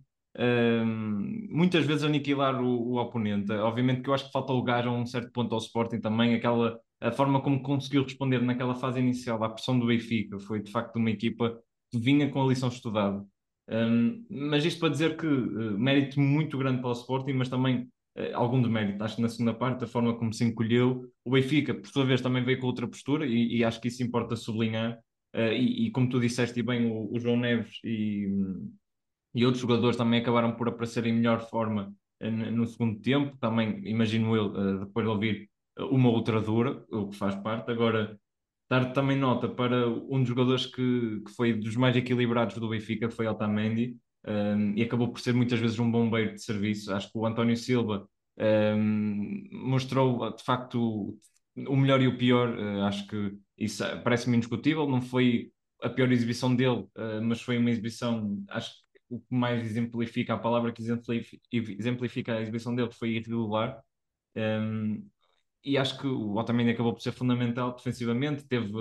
muitas 1.49 1.85
vezes 1.85 2.03
aniquilar 2.03 2.61
o, 2.61 2.67
o, 2.67 2.97
oponente. 2.97 3.53
Obviamente 3.53 4.01
que 4.01 4.09
eu 4.09 4.13
acho 4.13 4.25
que 4.25 4.33
falta 4.33 4.51
lugar 4.51 4.85
a 4.85 4.91
um 4.91 5.05
certo 5.05 5.31
ponto 5.31 5.53
ao 5.53 5.61
Sporting 5.61 6.01
também, 6.01 6.33
aquela 6.33 6.77
a 7.01 7.11
forma 7.11 7.41
como 7.41 7.61
conseguiu 7.61 8.03
responder 8.03 8.41
naquela 8.41 8.75
fase 8.75 8.99
inicial 8.99 9.43
à 9.43 9.49
pressão 9.49 9.77
do 9.77 9.87
Benfica 9.87 10.39
foi 10.39 10.61
de 10.61 10.71
facto 10.71 10.95
uma 10.95 11.11
equipa 11.11 11.59
que 11.91 11.99
vinha 11.99 12.29
com 12.29 12.41
a 12.41 12.47
lição 12.47 12.69
estudada. 12.69 13.23
Um, 13.69 14.25
mas 14.29 14.63
isto 14.63 14.79
para 14.79 14.89
dizer 14.89 15.17
que 15.17 15.25
uh, 15.25 15.77
mérito 15.77 16.19
muito 16.19 16.57
grande 16.57 16.81
para 16.81 16.89
o 16.89 16.93
Sporting, 16.93 17.33
mas 17.33 17.49
também 17.49 17.89
algum 18.33 18.61
demérito. 18.61 19.03
Acho 19.03 19.17
que 19.17 19.21
na 19.21 19.29
segunda 19.29 19.53
parte, 19.53 19.83
a 19.83 19.87
forma 19.87 20.17
como 20.17 20.33
se 20.33 20.43
encolheu, 20.43 21.11
o 21.23 21.31
Benfica, 21.31 21.73
por 21.73 21.87
sua 21.87 22.05
vez, 22.05 22.21
também 22.21 22.43
veio 22.43 22.59
com 22.59 22.67
outra 22.67 22.87
postura 22.87 23.25
e, 23.25 23.57
e 23.57 23.63
acho 23.63 23.81
que 23.81 23.89
isso 23.89 24.03
importa 24.03 24.35
sublinhar. 24.35 24.97
Uh, 25.35 25.51
e, 25.51 25.87
e, 25.87 25.91
como 25.91 26.07
tu 26.07 26.19
disseste 26.19 26.63
bem, 26.63 26.89
o, 26.89 27.13
o 27.13 27.19
João 27.19 27.37
Neves 27.37 27.79
e, 27.83 28.29
e 29.33 29.45
outros 29.45 29.61
jogadores 29.61 29.97
também 29.97 30.21
acabaram 30.21 30.55
por 30.55 30.69
aparecer 30.69 31.05
em 31.05 31.13
melhor 31.13 31.41
forma 31.49 31.93
eh, 32.21 32.29
no 32.31 32.65
segundo 32.65 33.01
tempo. 33.01 33.37
Também, 33.37 33.81
imagino 33.85 34.35
eu, 34.35 34.55
eh, 34.55 34.85
depois 34.85 35.05
de 35.05 35.11
ouvir 35.11 35.49
uma 35.77 36.09
outra 36.09 36.41
dura, 36.41 36.85
o 36.89 37.09
que 37.09 37.17
faz 37.17 37.35
parte. 37.35 37.69
Agora, 37.69 38.17
dar 38.69 38.93
também 38.93 39.17
nota 39.17 39.49
para 39.49 39.87
um 39.89 40.19
dos 40.19 40.29
jogadores 40.29 40.65
que, 40.65 41.21
que 41.25 41.31
foi 41.35 41.53
dos 41.53 41.75
mais 41.75 41.95
equilibrados 41.95 42.57
do 42.57 42.69
Benfica, 42.69 43.07
que 43.09 43.13
foi 43.13 43.27
Otamendi, 43.27 43.97
um, 44.27 44.73
e 44.75 44.83
acabou 44.83 45.11
por 45.11 45.19
ser 45.19 45.33
muitas 45.33 45.59
vezes 45.59 45.79
um 45.79 45.89
bombeiro 45.91 46.33
de 46.33 46.41
serviço. 46.43 46.93
Acho 46.93 47.11
que 47.11 47.17
o 47.17 47.25
António 47.25 47.55
Silva 47.55 48.07
um, 48.37 49.47
mostrou 49.51 50.35
de 50.35 50.43
facto 50.43 51.17
o 51.55 51.75
melhor 51.75 52.01
e 52.01 52.07
o 52.07 52.17
pior. 52.17 52.57
Uh, 52.57 52.83
acho 52.83 53.07
que 53.07 53.37
isso 53.57 53.83
parece-me 54.03 54.37
indiscutível. 54.37 54.87
Não 54.87 55.01
foi 55.01 55.51
a 55.81 55.89
pior 55.89 56.11
exibição 56.11 56.55
dele, 56.55 56.87
uh, 56.97 57.21
mas 57.23 57.41
foi 57.41 57.57
uma 57.57 57.69
exibição, 57.69 58.43
acho 58.49 58.71
que 58.71 58.85
o 59.09 59.19
que 59.19 59.35
mais 59.35 59.63
exemplifica, 59.63 60.33
a 60.33 60.37
palavra 60.37 60.71
que 60.71 60.81
exemplifica, 61.79 62.33
a 62.35 62.41
exibição 62.41 62.75
dele 62.75 62.91
foi 62.91 63.11
irregular. 63.11 63.79
Um, 64.35 65.07
e 65.63 65.77
acho 65.77 65.99
que 65.99 66.07
o 66.07 66.35
Otamendi 66.35 66.71
acabou 66.71 66.93
por 66.93 67.01
ser 67.01 67.11
fundamental 67.11 67.73
defensivamente, 67.75 68.45
teve 68.45 68.71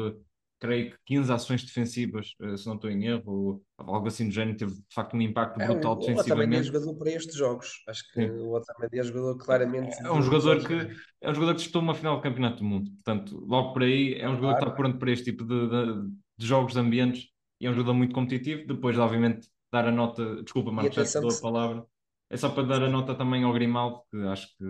creio 0.65 0.91
que 0.93 0.97
15 1.05 1.31
ações 1.31 1.63
defensivas, 1.63 2.35
eh, 2.41 2.57
se 2.57 2.67
não 2.67 2.77
estou 2.77 2.91
em 2.91 3.05
erro, 3.05 3.23
ou 3.27 3.63
algo 3.77 4.07
assim 4.09 4.27
do 4.29 4.33
género, 4.35 4.57
teve 4.57 4.73
de 4.73 4.95
facto 4.95 5.15
um 5.15 5.21
impacto 5.21 5.61
É, 5.61 5.67
brutal 5.67 5.95
o 5.95 6.03
é 6.03 6.07
defensivamente. 6.07 6.67
jogador 6.69 6.95
para 6.95 7.11
estes 7.11 7.37
jogos. 7.37 7.83
Acho 7.87 8.03
que 8.13 8.27
Sim. 8.27 8.31
o 8.31 8.53
Otamendi 8.55 8.99
é 8.99 9.03
jogador 9.03 9.37
claramente. 9.37 9.95
É 10.03 10.11
um 10.11 10.21
de- 10.21 10.25
jogador 10.27 10.67
que 10.67 10.75
é 11.21 11.31
um 11.31 11.35
jogador 11.35 11.53
que 11.53 11.59
disputou 11.59 11.83
uma 11.83 11.95
final 11.95 12.17
do 12.17 12.23
Campeonato 12.23 12.57
do 12.59 12.65
Mundo. 12.65 12.91
Portanto, 12.93 13.45
logo 13.47 13.73
por 13.75 13.83
aí 13.83 14.15
é 14.15 14.27
um 14.27 14.37
jogador 14.37 14.55
que 14.55 14.61
está 14.65 14.67
Claro. 14.67 14.77
pronto 14.77 14.99
para 14.99 15.11
este 15.13 15.25
tipo 15.27 15.45
de, 15.45 15.69
de- 15.69 16.11
de 16.39 16.47
jogos, 16.47 16.73
de 16.73 16.79
ambientes, 16.79 17.29
e 17.61 17.67
é 17.67 17.71
um 17.71 17.75
jogador 17.75 17.93
muito 17.95 18.15
competitivo. 18.15 18.67
Depois, 18.67 18.99
obviamente, 18.99 19.47
dar 19.71 19.87
a 19.87 19.93
nota, 19.93 20.43
desculpa, 20.43 20.73
Marcos, 20.73 20.95
já 20.97 21.05
te 21.05 21.21
dou 21.21 21.31
a 21.31 21.41
palavra. 21.43 21.85
É 22.31 22.37
só 22.39 22.49
para 22.49 22.63
dar 22.63 22.83
a 22.83 22.89
nota 22.89 23.15
também 23.15 23.45
ao 23.45 23.53
Grimaldo, 23.53 24.01
que 24.11 24.17
acho 24.29 24.49
que 24.57 24.65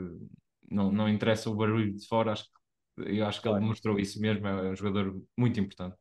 não, 0.69 0.91
não 0.91 1.09
interessa 1.09 1.49
o 1.49 1.55
barulho 1.55 1.95
de 1.95 2.05
fora, 2.09 2.33
acho 2.33 2.45
que 2.45 2.51
eu 2.99 3.27
acho 3.27 3.41
que 3.41 3.49
ele 3.49 3.61
demonstrou 3.61 3.99
isso 3.99 4.21
mesmo, 4.21 4.47
é 4.47 4.71
um 4.71 4.77
jogador 4.77 5.15
muito 5.37 5.59
importante. 5.59 5.97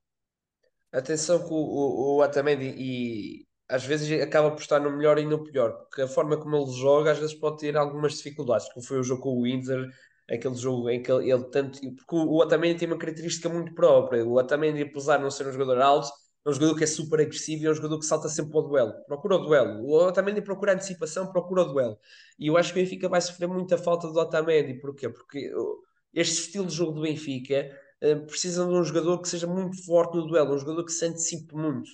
Atenção 0.91 1.39
que 1.39 1.51
o, 1.51 1.57
o, 1.57 2.17
o 2.17 2.23
Otamendi 2.23 2.73
e 2.77 3.45
às 3.67 3.83
vezes 3.83 4.21
acaba 4.21 4.51
por 4.51 4.61
estar 4.61 4.79
no 4.79 4.95
melhor 4.95 5.17
e 5.17 5.25
no 5.25 5.43
pior, 5.43 5.71
porque 5.85 6.03
a 6.03 6.07
forma 6.07 6.37
como 6.37 6.55
ele 6.55 6.71
joga 6.73 7.11
às 7.11 7.19
vezes 7.19 7.33
pode 7.33 7.57
ter 7.57 7.75
algumas 7.75 8.17
dificuldades, 8.17 8.71
como 8.71 8.85
foi 8.85 8.99
o 8.99 9.03
jogo 9.03 9.21
com 9.23 9.29
o 9.29 9.43
Windsor, 9.43 9.89
aquele 10.29 10.55
jogo 10.55 10.89
em 10.89 11.01
que 11.01 11.11
ele, 11.11 11.31
ele 11.31 11.43
tanto. 11.45 11.79
Porque 11.79 12.15
o, 12.15 12.19
o 12.19 12.41
Otamendi 12.41 12.79
tem 12.79 12.87
uma 12.87 12.97
característica 12.97 13.49
muito 13.49 13.73
própria. 13.73 14.25
O 14.25 14.37
Otamendi, 14.37 14.83
apesar 14.83 15.17
de 15.17 15.23
não 15.23 15.31
ser 15.31 15.47
um 15.47 15.51
jogador 15.51 15.81
alto, 15.81 16.09
é 16.45 16.49
um 16.49 16.53
jogador 16.53 16.75
que 16.75 16.83
é 16.83 16.87
super 16.87 17.21
agressivo 17.21 17.63
e 17.63 17.65
é 17.67 17.71
um 17.71 17.73
jogador 17.73 17.99
que 17.99 18.05
salta 18.05 18.27
sempre 18.29 18.51
para 18.51 18.59
o 18.59 18.63
duelo. 18.63 18.93
Procura 19.07 19.35
o 19.35 19.39
duelo. 19.39 19.83
O 19.85 20.07
Otamendi 20.07 20.41
procura 20.41 20.73
a 20.73 20.75
antecipação, 20.75 21.31
procura 21.31 21.61
o 21.61 21.65
duelo. 21.65 21.97
E 22.37 22.47
eu 22.47 22.57
acho 22.57 22.73
que 22.73 22.79
o 22.79 22.83
Benfica 22.83 23.07
vai 23.09 23.21
sofrer 23.21 23.47
muita 23.47 23.77
falta 23.77 24.07
do 24.07 24.19
Otamendi. 24.19 24.75
Porquê? 24.79 25.09
Porque 25.09 25.51
este 26.13 26.41
estilo 26.41 26.65
de 26.67 26.75
jogo 26.75 26.93
do 26.93 27.01
Benfica 27.01 27.71
eh, 28.01 28.15
precisa 28.15 28.65
de 28.65 28.71
um 28.71 28.83
jogador 28.83 29.21
que 29.21 29.29
seja 29.29 29.47
muito 29.47 29.83
forte 29.85 30.15
no 30.15 30.27
duelo, 30.27 30.53
um 30.55 30.59
jogador 30.59 30.85
que 30.85 30.91
se 30.91 31.05
antecipe 31.05 31.55
muito. 31.55 31.89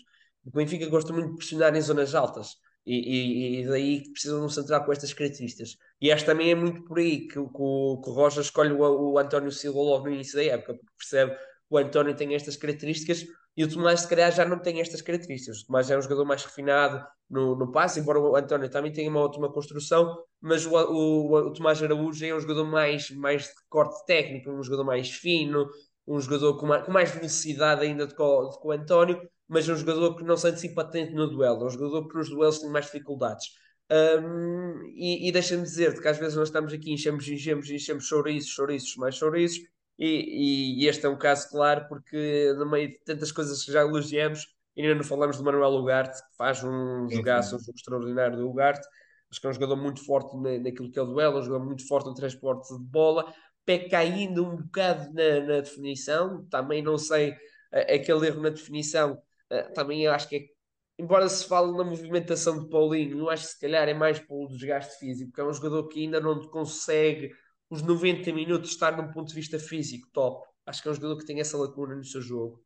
O 0.46 0.52
Benfica 0.52 0.88
gosta 0.88 1.14
muito 1.14 1.30
de 1.32 1.36
pressionar 1.38 1.76
em 1.76 1.82
zonas 1.82 2.16
altas. 2.16 2.58
E, 2.86 2.96
e, 2.96 3.62
e 3.62 3.68
daí 3.68 4.02
que 4.02 4.12
precisa 4.12 4.36
de 4.38 4.42
um 4.42 4.50
central 4.50 4.84
com 4.84 4.92
estas 4.92 5.14
características. 5.14 5.78
E 6.02 6.12
acho 6.12 6.26
também 6.26 6.50
é 6.52 6.56
muito 6.56 6.84
por 6.86 6.98
aí 6.98 7.28
que, 7.28 7.34
que 7.34 7.40
o, 7.40 8.02
que 8.02 8.10
o 8.10 8.14
Roger 8.14 8.42
escolhe 8.42 8.74
o, 8.74 9.12
o 9.12 9.20
António 9.20 9.52
Silva 9.52 9.80
logo 9.80 10.06
no 10.06 10.14
início 10.14 10.36
da 10.36 10.44
época, 10.44 10.74
porque 10.74 10.92
percebe 10.98 11.36
que 11.36 11.42
o 11.70 11.78
António 11.78 12.16
tem 12.16 12.34
estas 12.34 12.56
características 12.58 13.26
e 13.56 13.64
o 13.64 13.70
Tomás, 13.70 14.02
se 14.02 14.08
calhar, 14.08 14.32
já 14.32 14.46
não 14.46 14.60
tem 14.60 14.80
estas 14.80 15.02
características. 15.02 15.62
O 15.62 15.68
Tomás 15.68 15.90
é 15.90 15.98
um 15.98 16.02
jogador 16.02 16.26
mais 16.26 16.44
refinado 16.44 17.06
no, 17.30 17.56
no 17.56 17.72
passe, 17.72 18.00
embora 18.00 18.20
o 18.20 18.36
António 18.36 18.70
também 18.70 18.92
tenha 18.92 19.10
uma 19.10 19.20
ótima 19.20 19.52
construção, 19.52 20.18
mas 20.42 20.66
o, 20.66 20.72
o, 20.72 21.34
o 21.34 21.54
Tomás 21.54 21.82
Araújo 21.84 22.26
é 22.26 22.34
um 22.34 22.40
jogador 22.40 22.66
mais, 22.66 23.10
mais 23.12 23.44
de 23.44 23.54
corte 23.70 24.06
técnico, 24.06 24.50
um 24.50 24.64
jogador 24.64 24.86
mais 24.86 25.12
fino, 25.12 25.68
um 26.08 26.20
jogador 26.20 26.58
com 26.58 26.68
com 26.84 26.92
mais 26.92 27.12
velocidade 27.12 27.84
ainda 27.86 28.08
do 28.08 28.16
que 28.16 28.22
o 28.22 28.72
António, 28.72 29.22
mas 29.48 29.68
é 29.68 29.74
um 29.74 29.76
jogador 29.76 30.16
que 30.16 30.24
não 30.24 30.38
se 30.38 30.48
antecipa 30.48 30.84
tanto 30.84 31.14
no 31.14 31.28
duelo, 31.28 31.64
é 31.64 31.66
um 31.66 31.70
jogador 31.70 32.08
que 32.08 32.16
nos 32.16 32.30
duelos 32.30 32.60
tem 32.60 32.70
mais 32.70 32.86
dificuldades. 32.86 33.48
Um, 33.92 34.84
e, 34.96 35.28
e 35.28 35.32
deixa-me 35.32 35.64
dizer-te 35.64 36.00
que 36.00 36.08
às 36.08 36.18
vezes 36.18 36.36
nós 36.36 36.48
estamos 36.48 36.72
aqui, 36.72 36.94
enchemos, 36.94 37.28
enchemos, 37.28 37.70
enchemos 37.70 38.06
chouriços, 38.06 38.52
chouriços, 38.52 38.96
mais 38.98 39.16
chouriços, 39.16 39.60
e, 40.00 40.84
e 40.86 40.88
este 40.88 41.06
é 41.06 41.10
um 41.10 41.18
caso 41.18 41.50
claro, 41.50 41.88
porque 41.90 42.54
no 42.58 42.66
meio 42.70 42.90
de 42.90 43.00
tantas 43.04 43.32
coisas 43.32 43.64
que 43.64 43.72
já 43.72 43.82
elogiamos, 43.82 44.48
ainda 44.78 44.96
não 44.96 45.04
falamos 45.04 45.38
do 45.38 45.44
Manuel 45.44 45.72
Ugarte, 45.74 46.20
que 46.22 46.38
faz 46.38 46.64
um 46.64 47.10
jogaço, 47.10 47.56
um 47.56 47.60
jogo 47.60 47.74
extraordinário 47.78 48.38
do 48.38 48.50
Ugarte, 48.50 48.88
acho 49.32 49.40
que 49.42 49.48
é 49.48 49.50
um 49.50 49.54
jogador 49.54 49.76
muito 49.78 50.04
forte 50.06 50.36
na, 50.38 50.58
naquilo 50.60 50.92
que 50.92 50.98
é 51.00 51.02
o 51.02 51.06
duelo, 51.06 51.40
um 51.40 51.44
jogador 51.44 51.66
muito 51.66 51.88
forte 51.88 52.08
no 52.08 52.16
transporte 52.16 52.74
de 52.78 52.84
bola, 52.84 53.34
peca 53.66 54.00
ainda 54.00 54.42
um 54.42 54.56
bocado 54.58 55.14
na, 55.14 55.40
na 55.42 55.62
definição, 55.62 56.46
também 56.50 56.82
não 56.82 56.98
sei, 56.98 57.36
a- 57.72 57.94
aquele 57.96 58.28
erro 58.28 58.42
na 58.42 58.50
definição, 58.50 59.22
eh, 59.50 59.64
também 59.74 60.04
eu 60.06 60.12
acho 60.14 60.28
que 60.30 60.36
é 60.38 60.60
embora 60.98 61.30
se 61.30 61.46
fale 61.48 61.72
na 61.78 61.84
movimentação 61.84 62.60
de 62.62 62.70
Paulinho, 62.70 63.20
eu 63.20 63.30
acho 63.30 63.46
que 63.48 63.54
se 63.54 63.60
calhar 63.60 63.88
é 63.88 63.94
mais 63.94 64.20
pelo 64.20 64.48
desgaste 64.50 65.00
físico, 65.00 65.32
porque 65.32 65.42
é 65.42 65.46
um 65.46 65.54
jogador 65.54 65.88
que 65.88 66.02
ainda 66.04 66.20
não 66.20 66.42
consegue 66.50 67.32
os 67.70 67.82
90 67.82 68.32
minutos 68.34 68.72
estar 68.72 68.98
num 68.98 69.12
ponto 69.12 69.30
de 69.30 69.36
vista 69.36 69.60
físico 69.60 70.08
top. 70.12 70.48
Acho 70.66 70.82
que 70.82 70.88
é 70.88 70.92
um 70.92 70.96
jogador 70.96 71.18
que 71.18 71.26
tem 71.26 71.40
essa 71.40 71.58
lacuna 71.58 71.96
no 71.96 72.04
seu 72.04 72.22
jogo. 72.22 72.64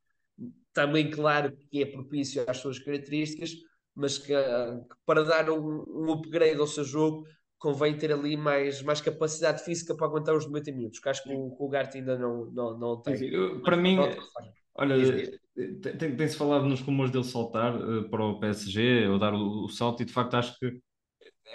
Também, 0.74 1.10
claro, 1.10 1.56
que 1.70 1.82
é 1.82 1.86
propício 1.86 2.44
às 2.48 2.58
suas 2.58 2.80
características, 2.80 3.52
mas 3.96 4.18
que, 4.18 4.34
que 4.34 4.96
para 5.06 5.24
dar 5.24 5.50
um, 5.50 5.84
um 5.88 6.12
upgrade 6.12 6.60
ao 6.60 6.68
seu 6.68 6.84
jogo 6.84 7.26
convém 7.60 7.98
ter 7.98 8.12
ali 8.12 8.36
mais, 8.36 8.82
mais 8.82 9.00
capacidade 9.00 9.64
física 9.64 9.96
para 9.96 10.06
aguentar 10.08 10.36
os 10.36 10.46
90 10.46 10.72
minutos, 10.72 11.00
que 11.00 11.08
acho 11.08 11.24
que 11.24 11.34
o, 11.34 11.56
que 11.56 11.64
o 11.64 11.70
Garte 11.70 11.98
ainda 11.98 12.18
não, 12.18 12.46
não, 12.52 12.78
não 12.78 13.02
tem. 13.02 13.16
Para 13.62 13.78
mim, 13.78 13.96
faz. 13.96 14.64
Olha, 14.76 14.98
Diz, 14.98 15.40
tem- 15.82 16.16
tem-se 16.16 16.36
falado 16.36 16.66
nos 16.66 16.82
rumores 16.82 17.12
dele 17.12 17.24
saltar 17.24 17.76
eh, 17.76 18.10
para 18.10 18.26
o 18.26 18.40
PSG 18.40 19.08
ou 19.08 19.20
dar 19.20 19.34
o, 19.34 19.66
o 19.66 19.70
salto, 19.70 20.02
e 20.02 20.06
de 20.06 20.12
facto 20.12 20.34
acho 20.34 20.58
que 20.58 20.82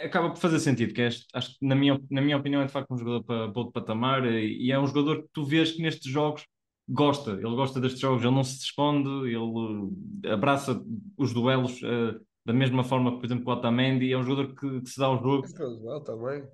acaba 0.02 0.30
por 0.30 0.38
fazer 0.38 0.60
sentido. 0.60 0.94
Que 0.94 1.02
é 1.02 1.08
acho 1.08 1.58
que, 1.58 1.66
na 1.66 1.74
minha, 1.74 2.00
na 2.10 2.20
minha 2.20 2.36
opinião, 2.36 2.62
é 2.62 2.66
de 2.66 2.72
facto 2.72 2.92
um 2.92 2.98
jogador 2.98 3.24
para, 3.24 3.50
para 3.50 3.58
outro 3.60 3.72
patamar 3.72 4.24
eh, 4.26 4.44
e 4.44 4.72
é 4.72 4.78
um 4.78 4.86
jogador 4.86 5.22
que 5.22 5.28
tu 5.32 5.44
vês 5.44 5.72
que 5.72 5.82
nestes 5.82 6.10
jogos 6.10 6.46
gosta, 6.88 7.32
ele 7.32 7.42
gosta 7.54 7.80
destes 7.80 8.00
jogos, 8.00 8.22
ele 8.24 8.34
não 8.34 8.44
se 8.44 8.58
esconde, 8.62 9.08
ele 9.28 9.90
eh, 10.24 10.32
abraça 10.32 10.82
os 11.16 11.32
duelos 11.32 11.80
eh, 11.82 12.18
da 12.44 12.52
mesma 12.52 12.82
forma 12.84 13.12
que, 13.12 13.18
por 13.18 13.26
exemplo, 13.26 13.48
o 13.48 13.52
Otamendi, 13.56 14.10
é 14.12 14.16
um 14.18 14.22
jogador 14.24 14.54
que, 14.54 14.80
que 14.82 14.88
se 14.90 14.98
dá 14.98 15.06
ao 15.06 15.22
jogo 15.22 15.46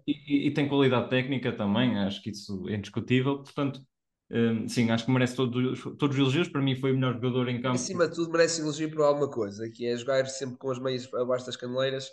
e, 0.06 0.12
e- 0.12 0.46
e 0.48 0.50
tem 0.54 0.68
qualidade 0.68 1.08
técnica 1.10 1.52
também, 1.52 1.98
acho 1.98 2.22
que 2.22 2.30
isso 2.30 2.68
é 2.68 2.74
indiscutível. 2.76 3.42
Portanto, 3.42 3.80
hum, 4.30 4.68
sim, 4.68 4.90
acho 4.90 5.06
que 5.06 5.10
merece 5.10 5.36
todos, 5.36 5.82
todos 5.98 6.16
os 6.16 6.18
elogios. 6.18 6.48
Para 6.48 6.62
mim, 6.62 6.76
foi 6.76 6.92
o 6.92 6.94
melhor 6.94 7.14
jogador 7.14 7.48
em 7.48 7.60
campo. 7.60 7.76
Acima 7.76 8.08
de 8.08 8.14
tudo, 8.14 8.30
merece 8.30 8.60
elogio 8.60 8.90
por 8.90 9.02
alguma 9.02 9.30
coisa, 9.30 9.68
que 9.70 9.86
é 9.86 9.96
jogar 9.96 10.26
sempre 10.26 10.58
com 10.58 10.70
as 10.70 10.78
meias 10.78 11.12
abaixo 11.14 11.46
das 11.46 11.56
caneleiras. 11.56 12.10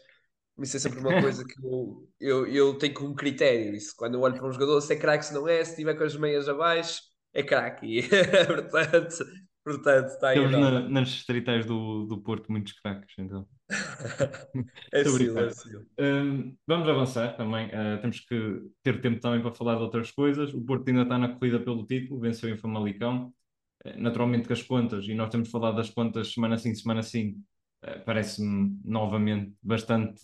Isso 0.64 0.78
é 0.78 0.80
sempre 0.80 1.00
uma 1.00 1.14
coisa 1.18 1.46
que 1.46 1.54
eu, 1.64 2.10
eu, 2.20 2.48
eu 2.48 2.78
tenho 2.78 2.94
como 2.94 3.16
critério. 3.16 3.76
Isso, 3.76 3.94
quando 3.98 4.16
eu 4.16 4.22
olho 4.22 4.36
para 4.36 4.48
um 4.48 4.52
jogador, 4.52 4.82
se 4.82 4.94
é 4.94 4.96
craque, 4.98 5.26
se 5.26 5.34
não 5.34 5.48
é, 5.48 5.64
se 5.64 5.76
tiver 5.76 5.96
com 5.96 6.04
as 6.04 6.16
meias 6.16 6.48
abaixo, 6.50 7.02
é 7.34 7.44
craque. 7.44 8.02
portanto, 8.48 9.16
portanto, 9.64 10.08
está 10.10 10.30
aí. 10.30 10.40
Temos 10.40 10.52
na- 10.52 10.90
nas 10.90 11.10
distritais 11.10 11.66
do, 11.66 12.06
do 12.06 12.22
Porto 12.22 12.52
muitos 12.52 12.74
craques, 12.74 13.14
então. 13.18 13.48
É 14.94 15.02
a 15.02 15.06
sim, 15.06 15.38
é 15.38 15.50
sim. 15.50 15.70
Hum, 16.00 16.56
vamos 16.68 16.88
avançar 16.90 17.36
também. 17.38 17.68
Uh, 17.68 18.00
temos 18.02 18.20
que 18.22 18.62
ter 18.84 19.02
tempo 19.02 19.20
também 19.20 19.42
para 19.42 19.54
falar 19.54 19.76
de 19.76 19.82
outras 19.84 20.12
coisas. 20.12 20.54
O 20.54 20.62
Porto 20.62 20.88
ainda 20.90 21.04
está 21.04 21.18
na 21.18 21.30
corrida 21.34 21.60
pelo 21.60 21.86
título, 21.86 22.20
venceu 22.20 22.50
em 22.50 22.58
Famalicão. 22.58 23.34
Uh, 23.86 23.98
naturalmente 23.98 24.48
que 24.48 24.54
as 24.54 24.62
contas, 24.64 25.06
e 25.08 25.14
nós 25.16 25.30
temos 25.30 25.50
falado 25.50 25.76
das 25.78 25.90
contas 25.90 26.34
semana 26.34 26.58
sim, 26.58 26.74
semana 26.76 27.02
sim, 27.04 27.42
parece-me 28.06 28.80
novamente 28.84 29.56
bastante 29.62 30.22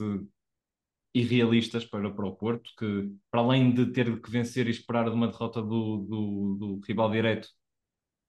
irrealistas 1.13 1.85
para, 1.85 2.09
para 2.11 2.27
o 2.27 2.35
Porto, 2.35 2.69
que 2.77 3.11
para 3.31 3.41
além 3.41 3.73
de 3.73 3.87
ter 3.91 4.21
que 4.21 4.29
vencer 4.31 4.67
e 4.67 4.71
esperar 4.71 5.05
de 5.05 5.15
uma 5.15 5.27
derrota 5.27 5.61
do, 5.61 5.97
do, 5.99 6.55
do 6.59 6.79
rival 6.87 7.09
direto, 7.11 7.49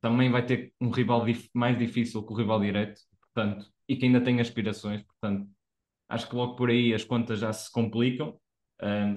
também 0.00 0.30
vai 0.30 0.46
ter 0.46 0.74
um 0.80 0.90
rival 0.90 1.24
dif- 1.26 1.50
mais 1.54 1.78
difícil 1.78 2.24
que 2.24 2.32
o 2.32 2.36
rival 2.36 2.60
direto, 2.60 3.00
portanto, 3.34 3.70
e 3.88 3.96
que 3.96 4.06
ainda 4.06 4.22
tem 4.22 4.40
aspirações, 4.40 5.02
portanto, 5.04 5.48
acho 6.08 6.28
que 6.28 6.36
logo 6.36 6.56
por 6.56 6.70
aí 6.70 6.94
as 6.94 7.04
contas 7.04 7.40
já 7.40 7.52
se 7.52 7.70
complicam. 7.72 8.38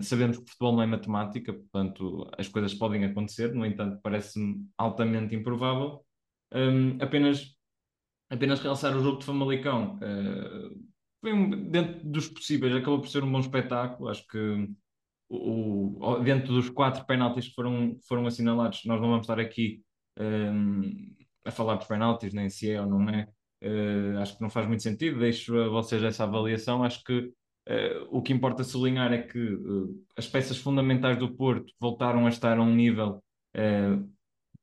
Sabemos 0.01 0.37
que 0.37 0.45
futebol 0.49 0.73
não 0.75 0.83
é 0.83 0.87
matemática, 0.87 1.53
portanto, 1.53 2.29
as 2.37 2.47
coisas 2.47 2.73
podem 2.73 3.05
acontecer, 3.05 3.53
no 3.53 3.65
entanto, 3.65 3.99
parece-me 4.01 4.67
altamente 4.77 5.35
improvável. 5.35 6.05
Um, 6.53 6.97
apenas, 7.01 7.55
apenas 8.31 8.61
realçar 8.61 8.95
o 8.95 9.03
jogo 9.03 9.19
de 9.19 9.25
Famalicão. 9.25 9.97
Uh, 9.97 10.91
foi 11.19 11.33
um, 11.33 11.69
dentro 11.69 12.07
dos 12.07 12.29
possíveis, 12.29 12.73
acabou 12.73 13.01
por 13.01 13.09
ser 13.09 13.23
um 13.23 13.31
bom 13.31 13.39
espetáculo. 13.39 14.09
Acho 14.09 14.25
que 14.25 14.69
o, 15.29 16.19
dentro 16.23 16.53
dos 16.53 16.69
quatro 16.69 17.05
penaltis 17.05 17.49
que 17.49 17.53
foram, 17.53 17.97
foram 18.07 18.25
assinalados, 18.25 18.83
nós 18.85 18.99
não 18.99 19.09
vamos 19.09 19.23
estar 19.23 19.39
aqui 19.39 19.81
um, 20.17 21.13
a 21.45 21.51
falar 21.51 21.75
dos 21.75 21.87
penaltis, 21.87 22.33
nem 22.33 22.49
se 22.49 22.71
é 22.71 22.81
ou 22.81 22.87
não 22.87 23.07
é. 23.09 23.27
Uh, 23.63 24.17
acho 24.19 24.35
que 24.35 24.41
não 24.41 24.49
faz 24.49 24.65
muito 24.65 24.81
sentido, 24.81 25.19
deixo 25.19 25.55
a 25.59 25.69
vocês 25.69 26.01
essa 26.01 26.23
avaliação. 26.23 26.83
Acho 26.83 27.03
que 27.03 27.19
uh, 27.19 28.07
o 28.09 28.21
que 28.21 28.33
importa 28.33 28.63
sublinhar 28.63 29.13
é 29.13 29.21
que 29.21 29.39
uh, 29.39 30.05
as 30.17 30.27
peças 30.27 30.57
fundamentais 30.57 31.19
do 31.19 31.35
Porto 31.35 31.71
voltaram 31.79 32.25
a 32.25 32.29
estar 32.29 32.57
a 32.57 32.61
um 32.61 32.73
nível 32.73 33.21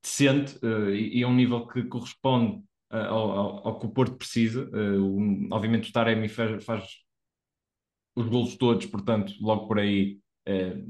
decente 0.01 0.57
e, 0.91 1.19
e, 1.19 1.23
a 1.23 1.27
um 1.27 1.35
nível 1.35 1.67
que 1.67 1.83
corresponde 1.83 2.63
ao, 2.89 3.31
ao, 3.31 3.67
ao, 3.67 3.79
que 3.79 3.85
o 3.85 3.89
Porto 3.89 4.15
precisa. 4.15 4.69
O, 4.99 5.47
obviamente, 5.51 5.89
o 5.89 5.93
Taremi 5.93 6.27
faz, 6.29 6.63
faz, 6.63 6.83
os 8.15 8.27
golos 8.27 8.55
todos, 8.57 8.85
portanto, 8.85 9.33
logo 9.41 9.67
por 9.67 9.79
aí 9.79 10.19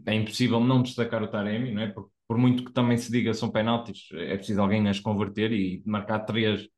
é 0.05 0.13
impossível 0.13 0.59
não 0.59 0.81
destacar 0.81 1.21
o 1.21 1.27
Taremi, 1.27 1.71
não 1.71 1.81
é? 1.81 1.87
Por, 1.87 2.09
por 2.27 2.37
muito 2.37 2.63
que 2.63 2.71
também 2.71 2.97
se 2.97 3.11
diga 3.11 3.33
são 3.33 3.51
penaltis, 3.51 4.07
é 4.13 4.37
preciso 4.37 4.61
alguém 4.61 4.87
as 4.87 4.99
converter 4.99 5.51
e 5.51 5.81
marcar 5.85 6.19
três 6.19 6.69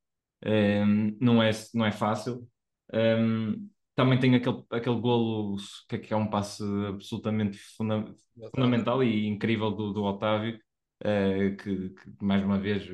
um, 0.45 1.17
não, 1.19 1.41
é, 1.43 1.51
não 1.73 1.85
é 1.85 1.91
fácil. 1.91 2.47
Um, 2.93 3.69
também 3.95 4.19
tem 4.19 4.35
aquele, 4.35 4.63
aquele 4.71 4.99
golo 4.99 5.57
que, 5.87 5.99
que 5.99 6.13
é 6.13 6.17
um 6.17 6.29
passe 6.29 6.63
absolutamente 6.87 7.57
funda 7.77 8.05
fundamental 8.55 9.03
e 9.03 9.27
incrível 9.27 9.71
do, 9.71 9.93
do 9.93 10.03
Otávio, 10.03 10.59
uh, 11.03 11.55
que, 11.57 11.89
que, 11.89 12.23
mais 12.23 12.43
uma 12.43 12.59
vez 12.59 12.87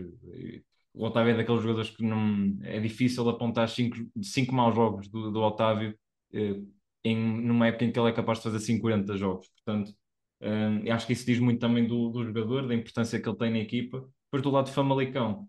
o 0.97 1.05
Otávio 1.05 1.33
é 1.33 1.37
daqueles 1.37 1.61
jogadores 1.61 1.89
que 1.91 2.03
não 2.03 2.57
é 2.63 2.79
difícil 2.79 3.27
apontar 3.29 3.69
cinco, 3.69 3.97
cinco 4.21 4.53
maus 4.53 4.75
jogos 4.75 5.07
do, 5.07 5.31
do 5.31 5.39
Otávio 5.41 5.95
uh, 6.33 6.73
em, 7.03 7.15
numa 7.15 7.67
época 7.67 7.85
em 7.85 7.91
que 7.91 7.99
ele 7.99 8.09
é 8.09 8.13
capaz 8.13 8.39
de 8.39 8.45
fazer 8.45 8.59
50 8.59 9.15
jogos. 9.15 9.47
Portanto, 9.49 9.93
um, 10.41 10.91
acho 10.91 11.05
que 11.07 11.13
isso 11.13 11.25
diz 11.25 11.39
muito 11.39 11.59
também 11.59 11.87
do, 11.87 12.09
do 12.09 12.23
jogador, 12.23 12.67
da 12.67 12.75
importância 12.75 13.19
que 13.21 13.29
ele 13.29 13.37
tem 13.37 13.51
na 13.51 13.59
equipa. 13.59 13.99
Depois 14.25 14.41
do 14.43 14.49
lado 14.49 14.65
de 14.65 14.73
Famalicão, 14.73 15.47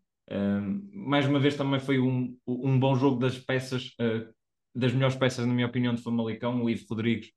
mais 0.93 1.27
uma 1.27 1.41
vez 1.41 1.57
também 1.57 1.81
foi 1.81 1.99
um, 1.99 2.37
um 2.47 2.79
bom 2.79 2.95
jogo 2.95 3.19
das 3.19 3.39
peças, 3.39 3.95
uh, 4.01 4.33
das 4.75 4.93
melhores 4.93 5.17
peças, 5.17 5.47
na 5.47 5.55
minha 5.55 5.67
opinião, 5.67 5.95
de 5.95 6.03
Famalicão, 6.03 6.63
o 6.63 6.71
Ivo 6.71 6.85
Rodrigues, 6.89 7.31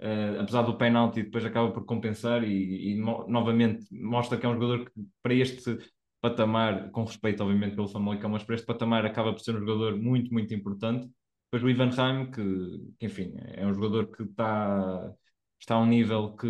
uh, 0.00 0.40
apesar 0.40 0.62
do 0.62 0.76
penalti, 0.76 1.22
depois 1.22 1.44
acaba 1.44 1.72
por 1.72 1.84
compensar 1.84 2.44
e, 2.44 2.92
e 2.92 2.94
no, 2.96 3.26
novamente 3.26 3.86
mostra 3.90 4.38
que 4.38 4.44
é 4.44 4.48
um 4.48 4.54
jogador 4.54 4.84
que 4.84 4.92
para 5.22 5.34
este 5.34 5.62
patamar, 6.24 6.90
com 6.90 7.04
respeito 7.04 7.42
obviamente 7.42 7.74
pelo 7.76 7.86
Famalicão, 7.88 8.30
mas 8.30 8.42
para 8.42 8.54
este 8.54 8.66
patamar 8.66 9.04
acaba 9.04 9.32
por 9.32 9.40
ser 9.40 9.54
um 9.54 9.60
jogador 9.60 9.96
muito, 9.96 10.32
muito 10.32 10.54
importante. 10.54 11.06
Depois 11.46 11.62
o 11.62 11.68
Ivan 11.68 11.90
Heim, 11.90 12.30
que, 12.30 12.42
que 12.98 13.06
enfim, 13.06 13.34
é 13.52 13.66
um 13.66 13.74
jogador 13.74 14.06
que 14.10 14.22
está 14.22 15.12
está 15.60 15.74
a 15.76 15.80
um 15.80 15.86
nível 15.86 16.34
que, 16.36 16.48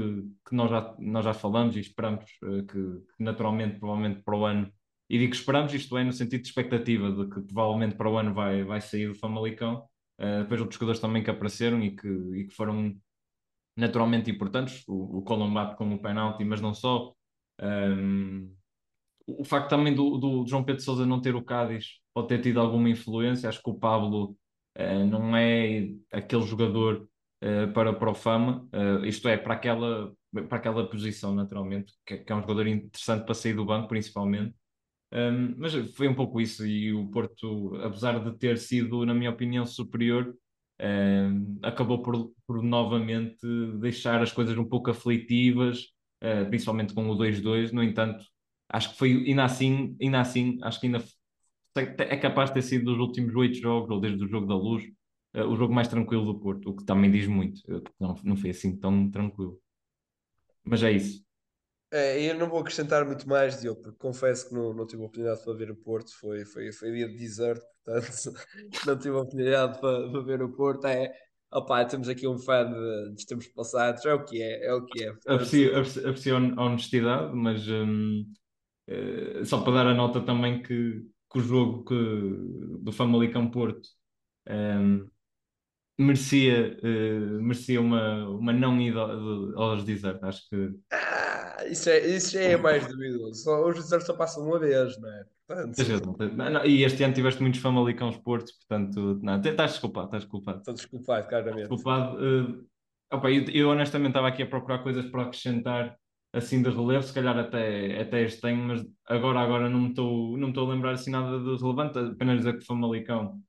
que 0.48 0.54
nós, 0.54 0.70
já, 0.70 0.94
nós 0.98 1.24
já 1.24 1.34
falamos 1.34 1.76
e 1.76 1.80
esperamos 1.80 2.24
uh, 2.42 2.64
que, 2.66 2.72
que, 2.72 3.24
naturalmente, 3.24 3.78
provavelmente 3.78 4.22
para 4.22 4.36
o 4.36 4.44
ano 4.44 4.72
e 5.08 5.18
digo 5.18 5.34
esperamos, 5.34 5.72
isto 5.74 5.96
é, 5.98 6.04
no 6.04 6.12
sentido 6.12 6.42
de 6.42 6.48
expectativa 6.48 7.10
de 7.12 7.28
que 7.28 7.40
provavelmente 7.42 7.96
para 7.96 8.08
o 8.10 8.16
ano 8.16 8.32
vai, 8.34 8.64
vai 8.64 8.80
sair 8.80 9.08
do 9.08 9.14
Famalicão. 9.14 9.86
Uh, 10.18 10.42
depois 10.42 10.60
outros 10.60 10.76
jogadores 10.76 11.00
também 11.00 11.22
que 11.22 11.30
apareceram 11.30 11.82
e 11.82 11.94
que, 11.94 12.08
e 12.08 12.46
que 12.46 12.54
foram 12.54 12.96
naturalmente 13.76 14.30
importantes, 14.30 14.84
o, 14.88 15.18
o 15.18 15.22
Colombato 15.22 15.76
com 15.76 15.92
o 15.92 16.00
penalti, 16.00 16.44
mas 16.44 16.60
não 16.60 16.74
só. 16.74 17.12
Um, 17.60 18.54
o 19.26 19.44
facto 19.44 19.70
também 19.70 19.94
do, 19.94 20.18
do, 20.18 20.46
João 20.46 20.64
Pedro 20.64 20.82
Sousa 20.82 21.06
não 21.06 21.20
ter 21.20 21.34
o 21.34 21.42
Cádiz 21.42 22.00
pode 22.12 22.28
ter 22.28 22.40
tido 22.40 22.60
alguma 22.60 22.88
influência. 22.88 23.48
Acho 23.48 23.62
que 23.62 23.70
o 23.70 23.78
Pablo 23.78 24.36
uh, 24.78 25.04
não 25.06 25.36
é 25.36 25.88
aquele 26.12 26.42
jogador 26.42 27.08
uh, 27.42 27.72
para, 27.72 27.92
para 27.92 28.10
o 28.10 28.14
Fama, 28.14 28.68
uh, 28.72 29.04
isto 29.04 29.28
é, 29.28 29.36
para 29.36 29.54
aquela, 29.54 30.12
para 30.48 30.58
aquela 30.58 30.88
posição, 30.88 31.34
naturalmente, 31.34 31.92
que, 32.06 32.18
que, 32.18 32.32
é 32.32 32.36
um 32.36 32.40
jogador 32.40 32.66
interessante 32.66 33.24
para 33.24 33.34
sair 33.34 33.54
do 33.54 33.64
banco, 33.64 33.88
principalmente. 33.88 34.54
Um, 35.12 35.54
mas 35.58 35.72
foi 35.94 36.08
um 36.08 36.14
pouco 36.14 36.40
isso, 36.40 36.66
e 36.66 36.92
o 36.92 37.06
Porto, 37.08 37.76
apesar 37.76 38.18
de 38.18 38.36
ter 38.36 38.58
sido, 38.58 39.06
na 39.06 39.14
minha 39.14 39.30
opinião, 39.30 39.64
superior, 39.64 40.34
um, 40.80 41.58
acabou 41.62 42.02
por, 42.02 42.32
por 42.46 42.62
novamente 42.62 43.46
deixar 43.78 44.20
as 44.22 44.32
coisas 44.32 44.58
um 44.58 44.64
pouco 44.64 44.90
aflitivas, 44.90 45.84
uh, 46.22 46.48
principalmente 46.48 46.92
com 46.92 47.08
o 47.08 47.16
2-2. 47.16 47.70
No 47.72 47.82
entanto, 47.82 48.24
acho 48.74 48.90
que 48.90 48.98
foi 48.98 49.24
ainda 49.26 49.44
assim, 49.44 49.96
ainda 50.02 50.20
assim, 50.20 50.58
acho 50.62 50.80
que 50.80 50.86
ainda 50.86 51.04
é 51.76 52.16
capaz 52.16 52.50
de 52.50 52.54
ter 52.54 52.62
sido 52.62 52.86
dos 52.86 52.98
últimos 52.98 53.34
oito 53.36 53.56
jogos, 53.56 53.90
ou 53.90 54.00
desde 54.00 54.24
o 54.24 54.28
jogo 54.28 54.46
da 54.46 54.56
luz, 54.56 54.84
uh, 55.36 55.44
o 55.44 55.56
jogo 55.56 55.72
mais 55.72 55.86
tranquilo 55.86 56.24
do 56.24 56.40
Porto, 56.40 56.70
o 56.70 56.76
que 56.76 56.84
também 56.84 57.10
diz 57.10 57.26
muito, 57.28 57.60
não, 57.98 58.14
não 58.24 58.36
foi 58.36 58.50
assim 58.50 58.76
tão 58.76 59.08
tranquilo. 59.10 59.60
Mas 60.64 60.82
é 60.82 60.90
isso. 60.90 61.24
É, 61.92 62.20
eu 62.28 62.36
não 62.36 62.48
vou 62.48 62.58
acrescentar 62.58 63.04
muito 63.04 63.28
mais, 63.28 63.60
Diogo, 63.60 63.80
porque 63.80 63.98
confesso 63.98 64.48
que 64.48 64.54
não, 64.54 64.74
não 64.74 64.86
tive 64.86 65.02
a 65.02 65.06
oportunidade 65.06 65.44
para 65.44 65.52
ver 65.52 65.70
o 65.70 65.76
Porto, 65.76 66.10
foi, 66.18 66.44
foi, 66.44 66.72
foi 66.72 66.90
dia 66.90 67.08
de 67.08 67.16
desert, 67.16 67.62
portanto 67.84 68.32
não 68.86 68.98
tive 68.98 69.14
a 69.14 69.20
oportunidade 69.20 69.80
para, 69.80 70.10
para 70.10 70.20
ver 70.22 70.42
o 70.42 70.52
Porto. 70.52 70.86
É, 70.86 71.12
opá, 71.52 71.84
temos 71.84 72.08
aqui 72.08 72.26
um 72.26 72.38
fã 72.38 72.64
de, 72.64 73.12
dos 73.12 73.24
tempos 73.24 73.46
passados, 73.48 74.04
é 74.04 74.12
o 74.12 74.24
que 74.24 74.42
é, 74.42 74.66
é 74.66 74.74
o 74.74 74.84
que 74.84 75.04
é. 75.04 75.10
Aprecio, 75.28 75.78
aprecio 75.78 76.36
a 76.36 76.64
honestidade, 76.64 77.32
mas 77.36 77.68
hum, 77.68 78.24
uh, 78.88 79.44
só 79.44 79.60
para 79.62 79.74
dar 79.74 79.86
a 79.88 79.94
nota 79.94 80.20
também 80.20 80.62
que, 80.62 81.02
que 81.32 81.38
o 81.38 81.42
jogo 81.42 81.84
que, 81.84 82.80
do 82.80 82.92
Famalicão 82.92 83.50
Porto 83.50 83.88
um, 84.48 85.08
merecia, 85.98 86.78
uh, 86.82 87.42
merecia 87.42 87.80
uma, 87.80 88.28
uma 88.28 88.52
não 88.52 88.80
ida 88.80 89.00
aos 89.56 89.84
desert, 89.84 90.22
acho 90.22 90.48
que 90.48 90.74
ah, 90.92 91.66
isso, 91.66 91.88
é, 91.88 92.06
isso 92.06 92.38
é 92.38 92.56
mais 92.56 92.86
duvidoso. 92.86 93.50
Os 93.66 93.76
desertos 93.76 94.06
só 94.06 94.14
passam 94.14 94.44
uma 94.44 94.58
vez, 94.58 94.98
não 95.00 95.08
é? 95.08 95.24
Portanto... 95.46 96.66
E 96.66 96.82
este 96.82 97.04
ano 97.04 97.14
tiveste 97.14 97.42
muitos 97.42 97.60
famalicões 97.60 98.16
portos, 98.18 98.52
portanto, 98.52 99.20
não, 99.22 99.40
estás 99.40 99.72
desculpado, 99.72 100.06
estás 100.06 100.24
desculpado. 100.24 100.58
Estou 100.58 100.74
desculpado, 100.74 101.28
claramente. 101.28 101.68
Desculpado. 101.68 102.16
Uh, 102.16 102.66
opa, 103.12 103.30
eu, 103.30 103.44
eu, 103.50 103.68
honestamente 103.70 104.10
estava 104.10 104.28
aqui 104.28 104.42
a 104.42 104.46
procurar 104.46 104.82
coisas 104.82 105.06
para 105.06 105.22
acrescentar 105.22 105.96
assim 106.34 106.62
de 106.62 106.68
relevo, 106.68 107.02
se 107.02 107.14
calhar 107.14 107.36
até, 107.38 108.00
até 108.00 108.22
este 108.22 108.40
tenho, 108.40 108.58
mas 108.58 108.84
agora, 109.06 109.40
agora 109.40 109.68
não 109.68 109.80
me 109.80 109.88
estou 109.90 110.36
não 110.36 110.52
a 110.54 110.68
lembrar 110.68 110.92
assim 110.92 111.10
nada 111.10 111.38
de 111.38 111.62
relevante, 111.62 111.98
apenas 111.98 112.38
dizer 112.38 112.54
que 112.54 112.64
o 112.64 112.66
Famalicão 112.66 113.40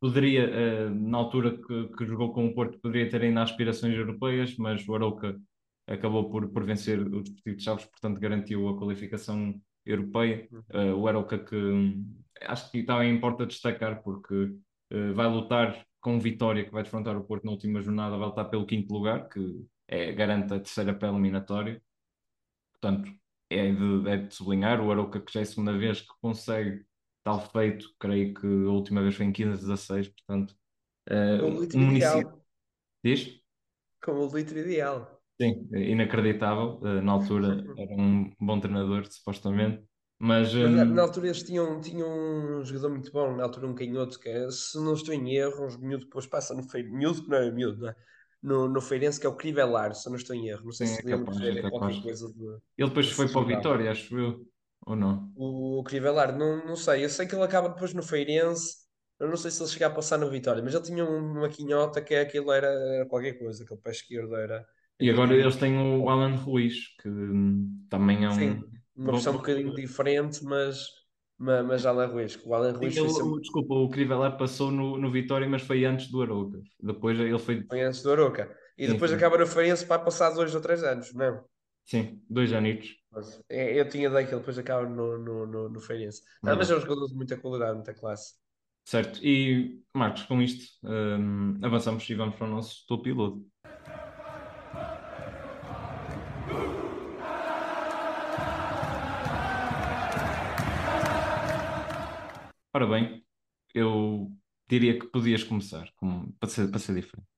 poderia, 0.00 0.48
uh, 0.48 0.90
na 0.94 1.18
altura 1.18 1.56
que, 1.56 1.88
que, 1.96 2.06
jogou 2.06 2.32
com 2.32 2.46
o 2.46 2.54
Porto, 2.54 2.78
poderia 2.80 3.08
ter 3.08 3.22
ainda 3.22 3.42
aspirações 3.42 3.94
europeias, 3.94 4.56
mas 4.56 4.86
o 4.88 4.94
Arouca 4.94 5.38
acabou 5.86 6.30
por, 6.30 6.48
por 6.48 6.64
vencer 6.64 7.00
o 7.00 7.22
Desportivo 7.22 7.56
de 7.56 7.62
Chaves, 7.62 7.84
portanto 7.84 8.18
garantiu 8.18 8.68
a 8.68 8.78
qualificação 8.78 9.54
europeia. 9.84 10.48
Uh, 10.70 10.94
o 10.96 11.06
Arouca 11.06 11.38
que 11.38 11.56
acho 12.40 12.70
que 12.70 12.82
também 12.82 13.14
importa 13.14 13.46
destacar 13.46 14.02
porque 14.02 14.34
uh, 14.34 15.14
vai 15.14 15.28
lutar 15.28 15.84
com 16.00 16.18
vitória 16.18 16.64
que 16.64 16.72
vai 16.72 16.82
defrontar 16.82 17.16
o 17.16 17.24
Porto 17.24 17.44
na 17.44 17.52
última 17.52 17.80
jornada, 17.80 18.16
vai 18.16 18.26
lutar 18.26 18.50
pelo 18.50 18.66
quinto 18.66 18.92
lugar, 18.92 19.28
que 19.28 19.64
é, 19.86 20.12
garante 20.12 20.52
a 20.52 20.58
terceira 20.58 20.94
pé 20.94 21.08
eliminatória. 21.08 21.80
Portanto, 22.82 23.12
é 23.48 23.72
de, 23.72 24.08
é 24.08 24.16
de 24.16 24.34
sublinhar 24.34 24.80
o 24.80 24.90
Arouca 24.90 25.20
que 25.20 25.32
já 25.32 25.40
é 25.40 25.42
a 25.44 25.46
segunda 25.46 25.78
vez 25.78 26.00
que 26.00 26.12
consegue 26.20 26.84
tal 27.22 27.40
feito, 27.50 27.88
creio 28.00 28.34
que 28.34 28.46
a 28.46 28.70
última 28.70 29.00
vez 29.00 29.14
foi 29.14 29.26
em 29.26 29.32
15 29.32 29.60
16, 29.60 30.08
portanto, 30.08 30.56
uh, 31.08 31.76
um 31.76 31.80
município. 31.80 32.42
Diz? 33.04 33.40
Como 34.02 34.26
o 34.26 34.36
litro 34.36 34.58
ideal. 34.58 35.22
Sim, 35.40 35.68
inacreditável. 35.72 36.80
Uh, 36.82 37.00
na 37.00 37.12
altura 37.12 37.64
era 37.78 37.94
um 37.94 38.32
bom 38.40 38.58
treinador, 38.58 39.06
supostamente. 39.06 39.84
Mas, 40.18 40.54
um... 40.54 40.68
na, 40.68 40.84
na, 40.84 41.02
altura 41.02 41.28
eles 41.28 41.42
tinham, 41.42 41.80
tinham 41.80 42.08
um 42.08 42.64
jogador 42.64 42.90
muito 42.90 43.12
bom, 43.12 43.36
na 43.36 43.44
altura 43.44 43.66
um 43.66 43.74
canhoto, 43.74 44.18
que 44.18 44.28
é, 44.28 44.50
se 44.50 44.76
não 44.78 44.94
estou 44.94 45.14
em 45.14 45.34
erro, 45.34 45.66
uns 45.66 45.76
miúdo 45.76 46.04
depois 46.04 46.26
passa 46.26 46.54
no 46.54 46.62
feio, 46.62 46.92
miúdo 46.92 47.26
não 47.28 47.38
é 47.38 47.50
miúdo, 47.50 47.80
não 47.80 47.88
é? 47.88 47.96
No, 48.42 48.68
no 48.68 48.80
Feirense, 48.80 49.20
que 49.20 49.26
é 49.26 49.28
o 49.30 49.36
Crivelar, 49.36 49.94
se 49.94 50.08
não 50.08 50.16
estou 50.16 50.34
em 50.34 50.48
erro. 50.48 50.64
Não 50.64 50.72
sei 50.72 50.86
Sim, 50.86 50.94
se 50.94 51.00
é 51.00 51.02
capaz, 51.02 51.38
ver, 51.38 51.58
é 51.58 51.70
qualquer 51.70 52.02
coisa 52.02 52.28
de. 52.28 52.44
Ele 52.76 52.88
depois 52.88 53.10
foi 53.10 53.28
para 53.28 53.40
o 53.40 53.44
Vitória, 53.46 53.90
acho 53.90 54.18
eu. 54.18 54.46
Ou 54.86 54.96
não? 54.96 55.32
O, 55.34 55.80
o 55.80 55.84
Crivelar, 55.84 56.36
não, 56.36 56.64
não 56.66 56.76
sei. 56.76 57.04
Eu 57.04 57.08
sei 57.10 57.26
que 57.26 57.34
ele 57.34 57.44
acaba 57.44 57.68
depois 57.68 57.94
no 57.94 58.02
Feirense. 58.02 58.82
Eu 59.18 59.28
não 59.28 59.36
sei 59.36 59.50
se 59.50 59.62
ele 59.62 59.70
chega 59.70 59.86
a 59.86 59.90
passar 59.90 60.18
no 60.18 60.28
Vitória, 60.28 60.62
mas 60.62 60.74
ele 60.74 60.82
tinha 60.82 61.04
uma 61.04 61.48
quinhota 61.48 62.02
que 62.02 62.14
aquilo 62.14 62.50
era, 62.50 62.66
era 62.66 63.06
qualquer 63.06 63.38
coisa, 63.38 63.62
aquele 63.62 63.80
pé 63.80 63.90
esquerdo 63.92 64.34
era. 64.34 64.66
E 64.98 65.10
agora 65.10 65.34
eles 65.34 65.56
têm 65.56 65.78
o 65.78 66.08
Alan 66.08 66.34
Ruiz, 66.36 66.96
que 67.00 67.08
hum, 67.08 67.86
também 67.88 68.24
é 68.24 68.28
um. 68.30 68.34
Sim, 68.36 68.64
uma 68.96 69.12
versão 69.12 69.34
um 69.34 69.36
bocadinho 69.36 69.74
diferente, 69.74 70.42
mas, 70.44 70.86
mas, 71.42 71.84
Alan 71.84 72.06
Ruiz. 72.06 72.38
O 72.44 72.54
Alan 72.54 72.72
Ruiz 72.72 72.96
ele, 72.96 73.08
sempre... 73.08 73.40
Desculpa, 73.40 73.74
o 73.74 73.88
Crivelar 73.88 74.36
passou 74.36 74.70
no, 74.70 74.96
no 74.96 75.10
Vitória, 75.10 75.48
mas 75.48 75.62
foi 75.62 75.84
antes 75.84 76.08
do 76.08 76.22
Aroca. 76.22 76.60
Depois 76.80 77.18
ele 77.18 77.38
foi. 77.38 77.64
Foi 77.64 77.82
antes 77.82 78.02
do 78.02 78.12
Aroca. 78.12 78.56
E 78.78 78.86
sim, 78.86 78.92
depois 78.92 79.10
sim. 79.10 79.16
acaba 79.16 79.36
no 79.36 79.46
Feirense 79.46 79.84
para 79.84 80.02
passar 80.02 80.30
dois 80.30 80.54
ou 80.54 80.60
três 80.60 80.82
anos, 80.82 81.12
não? 81.12 81.44
Sim, 81.84 82.22
dois 82.30 82.52
anos. 82.52 82.96
É, 83.48 83.78
eu 83.78 83.88
tinha 83.88 84.08
daquele, 84.08 84.38
depois 84.38 84.56
acaba 84.56 84.88
no, 84.88 85.18
no, 85.18 85.46
no, 85.46 85.68
no 85.68 85.80
Feirense. 85.80 86.22
Não, 86.42 86.56
mas 86.56 86.70
é 86.70 86.76
um 86.76 86.80
jogador 86.80 87.06
de 87.08 87.14
muita 87.14 87.36
qualidade, 87.36 87.74
muita 87.74 87.92
classe. 87.92 88.34
Certo, 88.84 89.20
e 89.22 89.80
Marcos, 89.94 90.24
com 90.24 90.40
isto 90.40 90.64
um, 90.84 91.58
avançamos 91.62 92.08
e 92.08 92.14
vamos 92.14 92.34
para 92.34 92.46
o 92.46 92.50
nosso 92.50 92.84
top 92.86 93.04
piloto. 93.04 93.44
Ora 102.74 102.86
bem, 102.86 103.24
eu 103.74 104.30
diria 104.68 104.98
que 104.98 105.06
podias 105.08 105.44
começar 105.44 105.90
como, 105.96 106.32
para, 106.34 106.48
ser, 106.48 106.70
para 106.70 106.78
ser 106.80 106.94
diferente. 106.94 107.28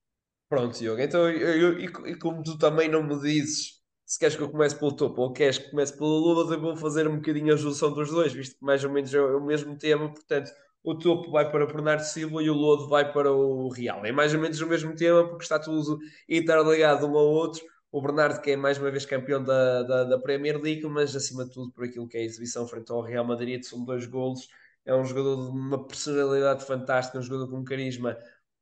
Pronto, 0.48 0.78
Diogo. 0.78 1.00
Então, 1.00 1.28
eu, 1.30 1.72
eu- 1.74 1.80
e, 1.80 2.12
e 2.12 2.18
como 2.18 2.42
tu 2.42 2.58
também 2.58 2.88
não 2.88 3.02
me 3.02 3.18
dizes 3.20 3.82
se 4.06 4.18
queres 4.18 4.36
que 4.36 4.42
eu 4.42 4.50
comece 4.50 4.78
pelo 4.78 4.94
topo 4.94 5.22
ou 5.22 5.32
queres 5.32 5.56
que 5.58 5.70
comece 5.70 5.96
pelo 5.96 6.10
Lula, 6.18 6.54
eu 6.54 6.60
vou 6.60 6.76
fazer 6.76 7.08
um 7.08 7.16
bocadinho 7.16 7.54
a 7.54 7.56
junção 7.56 7.92
dos 7.92 8.10
dois, 8.10 8.32
visto 8.34 8.58
que 8.58 8.64
mais 8.64 8.84
ou 8.84 8.90
menos 8.92 9.12
é 9.14 9.20
o, 9.20 9.38
é 9.38 9.40
mesmo 9.46 9.76
tema. 9.78 10.12
Portanto, 10.12 10.50
o 10.82 10.94
topo 10.98 11.30
vai 11.30 11.50
para 11.50 11.64
o 11.64 11.66
Bernardo 11.66 12.02
Silva 12.04 12.42
e 12.42 12.50
o 12.50 12.54
Lodo 12.54 12.86
vai 12.88 13.10
para 13.12 13.32
o 13.32 13.68
Real. 13.70 14.04
É 14.04 14.12
mais 14.12 14.34
ou 14.34 14.40
menos 14.40 14.60
o 14.60 14.66
mesmo 14.68 14.94
tema, 14.94 15.26
porque 15.26 15.42
está 15.44 15.58
tudo 15.58 15.98
interligado 16.28 17.06
um 17.06 17.16
ao 17.16 17.26
outro. 17.26 17.62
O 17.90 18.00
Bernardo, 18.02 18.40
que 18.42 18.50
é 18.50 18.56
mais 18.56 18.76
uma 18.78 18.90
vez 18.90 19.06
campeão 19.06 19.42
da, 19.42 19.82
da, 19.84 20.04
da 20.04 20.18
Premier 20.18 20.60
League, 20.60 20.84
mas 20.86 21.16
acima 21.16 21.44
de 21.46 21.52
tudo 21.52 21.72
por 21.72 21.84
aquilo 21.84 22.06
que 22.08 22.18
é 22.18 22.20
a 22.20 22.24
exibição 22.24 22.66
frente 22.68 22.90
ao 22.92 23.00
Real 23.00 23.24
Madrid, 23.24 23.62
são 23.64 23.84
dois 23.84 24.04
golos. 24.06 24.46
É 24.84 24.94
um 24.94 25.04
jogador 25.04 25.44
de 25.44 25.50
uma 25.58 25.86
personalidade 25.86 26.64
fantástica, 26.64 27.18
um 27.18 27.22
jogador 27.22 27.50
com 27.50 27.58
um 27.58 27.64
carisma 27.64 28.16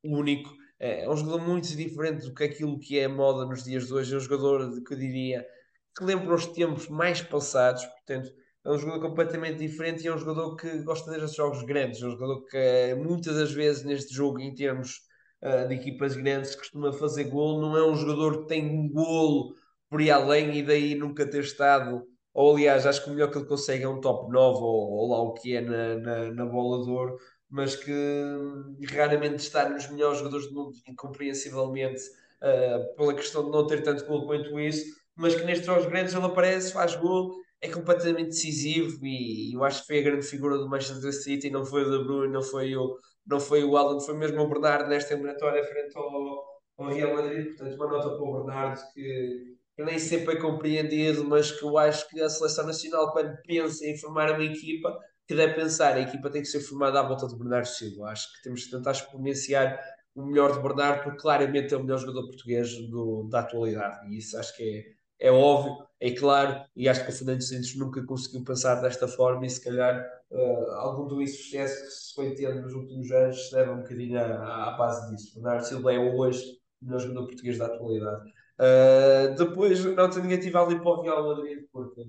único. 0.04 0.50
É 0.78 1.04
é 1.04 1.10
um 1.10 1.16
jogador 1.16 1.40
muito 1.46 1.68
diferente 1.76 2.24
do 2.26 2.34
que 2.34 2.44
aquilo 2.44 2.78
que 2.78 2.98
é 2.98 3.06
moda 3.08 3.44
nos 3.46 3.64
dias 3.64 3.86
de 3.86 3.94
hoje. 3.94 4.14
É 4.14 4.16
um 4.16 4.20
jogador 4.20 4.70
de- 4.74 4.82
que 4.82 4.94
eu 4.94 4.98
diria 4.98 5.46
que 5.96 6.04
lembra 6.04 6.34
os 6.34 6.46
tempos 6.46 6.88
mais 6.88 7.20
passados, 7.22 7.84
portanto, 7.84 8.32
é 8.64 8.70
um 8.70 8.78
jogador 8.78 9.00
completamente 9.08 9.58
diferente 9.58 10.04
e 10.04 10.08
é 10.08 10.14
um 10.14 10.18
jogador 10.18 10.56
que 10.56 10.78
gosta 10.82 11.10
destes 11.10 11.34
jogos 11.34 11.62
grandes. 11.64 12.00
É 12.02 12.06
um 12.06 12.10
jogador 12.12 12.44
que 12.46 12.56
eh, 12.56 12.94
muitas 12.94 13.36
das 13.36 13.52
vezes 13.52 13.84
neste 13.84 14.14
jogo, 14.14 14.40
em 14.40 14.54
termos 14.54 15.00
ah, 15.42 15.64
de 15.64 15.74
equipas 15.74 16.14
grandes, 16.16 16.54
costuma 16.56 16.92
fazer 16.92 17.24
golo. 17.24 17.60
Não 17.60 17.76
é 17.76 17.84
um 17.86 17.96
jogador 17.96 18.42
que 18.42 18.48
tem 18.48 18.64
um 18.66 18.88
golo 18.88 19.54
por 19.90 20.00
aí 20.00 20.10
além 20.10 20.58
e 20.58 20.62
daí 20.62 20.94
nunca 20.94 21.28
ter 21.28 21.40
estado. 21.42 22.06
Ou 22.34 22.54
aliás, 22.54 22.86
acho 22.86 23.04
que 23.04 23.10
o 23.10 23.12
melhor 23.12 23.30
que 23.30 23.38
ele 23.38 23.46
consegue 23.46 23.84
é 23.84 23.88
um 23.88 24.00
top 24.00 24.30
9 24.32 24.58
ou, 24.58 24.90
ou 24.92 25.10
lá 25.10 25.22
o 25.22 25.34
que 25.34 25.54
é 25.56 25.60
na, 25.60 25.96
na, 25.96 26.32
na 26.32 26.46
bola 26.46 26.82
de 26.84 26.90
ouro 26.90 27.18
mas 27.52 27.76
que 27.76 27.92
raramente 28.90 29.42
está 29.42 29.68
nos 29.68 29.86
melhores 29.90 30.18
jogadores 30.18 30.48
do 30.48 30.54
mundo, 30.54 30.72
incompreensivelmente, 30.88 32.00
uh, 32.40 32.96
pela 32.96 33.12
questão 33.14 33.44
de 33.44 33.50
não 33.50 33.66
ter 33.66 33.82
tanto 33.82 34.06
gol 34.06 34.26
quanto 34.26 34.58
isso, 34.58 34.86
mas 35.14 35.34
que 35.34 35.44
nestes 35.44 35.66
jogos 35.66 35.84
grandes 35.84 36.14
ele 36.14 36.24
aparece, 36.24 36.72
faz 36.72 36.96
gol, 36.96 37.30
é 37.60 37.68
completamente 37.68 38.30
decisivo 38.30 39.04
e, 39.04 39.54
eu 39.54 39.62
acho 39.64 39.82
que 39.82 39.86
foi 39.86 39.98
a 39.98 40.02
grande 40.02 40.26
figura 40.26 40.56
do 40.56 40.66
Manchester 40.66 41.12
City, 41.12 41.50
não 41.50 41.62
foi 41.62 41.84
o 41.84 41.90
De 41.90 42.04
Bruyne, 42.04 42.32
não 42.32 42.42
foi 42.42 42.74
o, 42.74 42.96
não 43.26 43.38
foi 43.38 43.62
o 43.62 43.76
Alan, 43.76 44.00
foi 44.00 44.16
mesmo 44.16 44.40
o 44.40 44.48
Bernardo 44.48 44.88
nesta 44.88 45.12
eliminatória 45.12 45.62
frente 45.62 45.94
ao, 45.94 46.42
ao 46.78 46.86
Real 46.88 47.14
Madrid, 47.14 47.48
portanto 47.48 47.74
uma 47.74 47.86
nota 47.86 48.08
para 48.16 48.24
o 48.24 48.32
Bernardo 48.32 48.80
que, 48.94 49.56
que 49.76 49.82
nem 49.82 49.98
sempre 49.98 50.34
é 50.34 50.40
compreendido, 50.40 51.24
mas 51.24 51.50
que 51.50 51.64
eu 51.64 51.78
acho 51.78 52.08
que 52.08 52.20
a 52.20 52.28
seleção 52.28 52.66
nacional 52.66 53.12
quando 53.12 53.36
pensa 53.46 53.86
em 53.86 53.96
formar 53.96 54.32
uma 54.32 54.44
equipa 54.44 54.98
que 55.26 55.34
deve 55.34 55.54
pensar, 55.54 55.94
a 55.94 56.00
equipa 56.00 56.30
tem 56.30 56.42
que 56.42 56.48
ser 56.48 56.60
formada 56.60 57.00
à 57.00 57.02
volta 57.02 57.26
de 57.26 57.36
Bernardo 57.36 57.66
Silva. 57.66 58.10
Acho 58.10 58.32
que 58.34 58.42
temos 58.42 58.64
que 58.64 58.70
tentar 58.70 58.90
exponenciar 58.92 59.80
o 60.14 60.26
melhor 60.26 60.52
de 60.52 60.60
Bernardo, 60.60 61.04
porque 61.04 61.22
claramente 61.22 61.72
é 61.72 61.76
o 61.76 61.82
melhor 61.82 61.98
jogador 61.98 62.26
português 62.26 62.76
do, 62.88 63.28
da 63.30 63.40
atualidade. 63.40 64.06
E 64.12 64.18
isso 64.18 64.36
acho 64.38 64.54
que 64.56 64.62
é, 65.18 65.28
é 65.28 65.32
óbvio, 65.32 65.86
é 66.00 66.10
claro, 66.10 66.64
e 66.76 66.88
acho 66.88 67.04
que 67.04 67.10
o 67.10 67.14
Fernando 67.14 67.42
Santos 67.42 67.76
nunca 67.76 68.04
conseguiu 68.04 68.44
pensar 68.44 68.74
desta 68.76 69.06
forma 69.08 69.46
e 69.46 69.50
se 69.50 69.62
calhar 69.62 70.04
uh, 70.30 70.70
algum 70.72 71.06
do 71.06 71.22
insucesso 71.22 71.82
que 71.84 71.90
se 71.90 72.14
foi 72.14 72.34
tendo 72.34 72.60
nos 72.60 72.74
últimos 72.74 73.10
anos 73.12 73.48
se 73.48 73.54
deve 73.54 73.70
um 73.70 73.78
bocadinho 73.78 74.18
à, 74.18 74.74
à 74.74 74.76
base 74.76 75.14
disso. 75.14 75.34
Bernardo 75.34 75.64
Silva 75.64 75.94
é 75.94 75.98
hoje 75.98 76.44
o 76.82 76.86
melhor 76.86 77.00
jogador 77.00 77.26
português 77.26 77.56
da 77.56 77.66
atualidade. 77.66 78.30
Uh, 78.62 79.34
depois, 79.34 79.84
nota 79.84 80.20
negativa 80.20 80.62
ali 80.62 80.76
para 80.76 80.88
o 80.88 81.02
Real 81.02 81.26
Madrid, 81.26 81.64
porque 81.72 82.00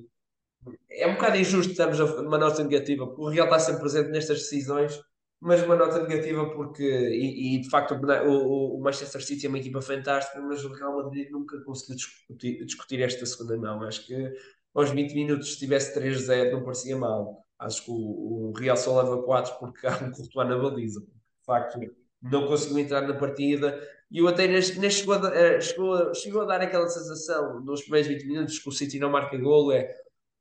é 0.92 1.08
um 1.08 1.14
bocado 1.16 1.38
injusto 1.38 1.72
estarmos 1.72 2.00
a 2.00 2.06
uma 2.22 2.38
nota 2.38 2.64
negativa, 2.64 3.08
porque 3.08 3.22
o 3.22 3.30
Real 3.30 3.48
está 3.48 3.58
sempre 3.58 3.82
presente 3.82 4.12
nestas 4.12 4.38
decisões, 4.38 5.02
mas 5.42 5.64
uma 5.64 5.76
nota 5.76 6.04
negativa 6.04 6.48
porque, 6.52 6.84
e, 6.84 7.56
e 7.56 7.62
de 7.62 7.70
facto, 7.70 7.96
o, 7.96 8.78
o, 8.78 8.82
Manchester 8.82 9.26
City 9.26 9.48
é 9.48 9.50
uma 9.50 9.58
equipa 9.58 9.82
fantástica, 9.82 10.40
mas 10.42 10.64
o 10.64 10.72
Real 10.72 10.96
Madrid 10.96 11.32
nunca 11.32 11.60
conseguiu 11.64 11.96
discutir, 11.96 12.66
discutir 12.66 13.02
esta 13.02 13.26
segunda 13.26 13.58
mão. 13.58 13.82
Acho 13.82 14.06
que 14.06 14.32
aos 14.76 14.92
20 14.92 15.14
minutos, 15.16 15.54
se 15.54 15.60
tivesse 15.60 16.00
3-0, 16.00 16.52
não 16.52 16.64
parecia 16.64 16.96
mal. 16.96 17.44
Acho 17.58 17.84
que 17.84 17.92
o, 17.92 17.96
o, 17.96 18.54
Real 18.56 18.78
só 18.78 19.02
leva 19.02 19.24
4 19.24 19.58
porque 19.60 19.88
há 19.88 19.98
um 19.98 20.12
Courtois 20.12 20.48
na 20.48 20.58
baliza. 20.58 21.02
De 21.02 21.46
facto, 21.46 21.80
não 22.24 22.48
conseguiu 22.48 22.80
entrar 22.80 23.02
na 23.02 23.14
partida. 23.14 23.80
E 24.10 24.22
o 24.22 24.28
até 24.28 24.48
nem 24.48 24.62
chegou, 24.62 25.16
a, 25.16 25.60
chegou, 25.60 26.14
chegou 26.14 26.42
a 26.42 26.46
dar 26.46 26.62
aquela 26.62 26.88
sensação 26.88 27.60
nos 27.62 27.82
primeiros 27.82 28.08
20 28.08 28.28
minutos 28.28 28.60
que 28.60 28.70
o 28.70 28.72
City 28.72 29.00
não 29.00 29.10
marca 29.10 29.38
golo. 29.38 29.72
É, 29.72 29.94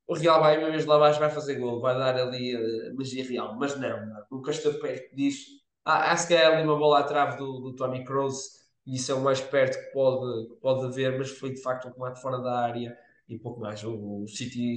o 0.07 0.15
Real 0.15 0.41
vai, 0.41 0.59
uma 0.59 0.71
vez 0.71 0.85
lá 0.85 0.97
abaixo, 0.97 1.19
vai 1.19 1.31
fazer 1.31 1.57
gol, 1.57 1.81
vai 1.81 1.97
dar 1.97 2.17
ali 2.17 2.55
uh, 2.55 2.95
magia 2.95 3.25
real, 3.25 3.57
mas 3.59 3.79
não, 3.79 3.99
nunca 4.31 4.51
esteve 4.51 4.79
perto 4.79 5.15
disso. 5.17 5.47
Ah, 5.85 6.13
acho 6.13 6.29
que 6.29 6.35
é 6.35 6.47
ali 6.47 6.63
uma 6.63 6.77
bola 6.77 7.01
à 7.01 7.03
trave 7.03 7.39
do, 7.39 7.61
do 7.61 7.75
Tony 7.75 8.05
Kroos, 8.05 8.61
e 8.87 8.97
isso 8.97 9.11
é 9.11 9.15
o 9.15 9.23
mais 9.23 9.41
perto 9.41 9.79
que 9.79 9.93
pode, 9.93 10.49
que 10.49 10.57
pode 10.57 10.87
haver, 10.87 11.19
mas 11.19 11.31
foi 11.31 11.55
de 11.55 11.63
facto 11.63 11.89
um 11.89 11.93
remate 11.93 12.21
fora 12.21 12.39
da 12.39 12.59
área 12.59 12.97
e 13.29 13.39
pouco 13.39 13.61
mais. 13.61 13.83
O, 13.85 14.23
o 14.25 14.29
City 14.29 14.77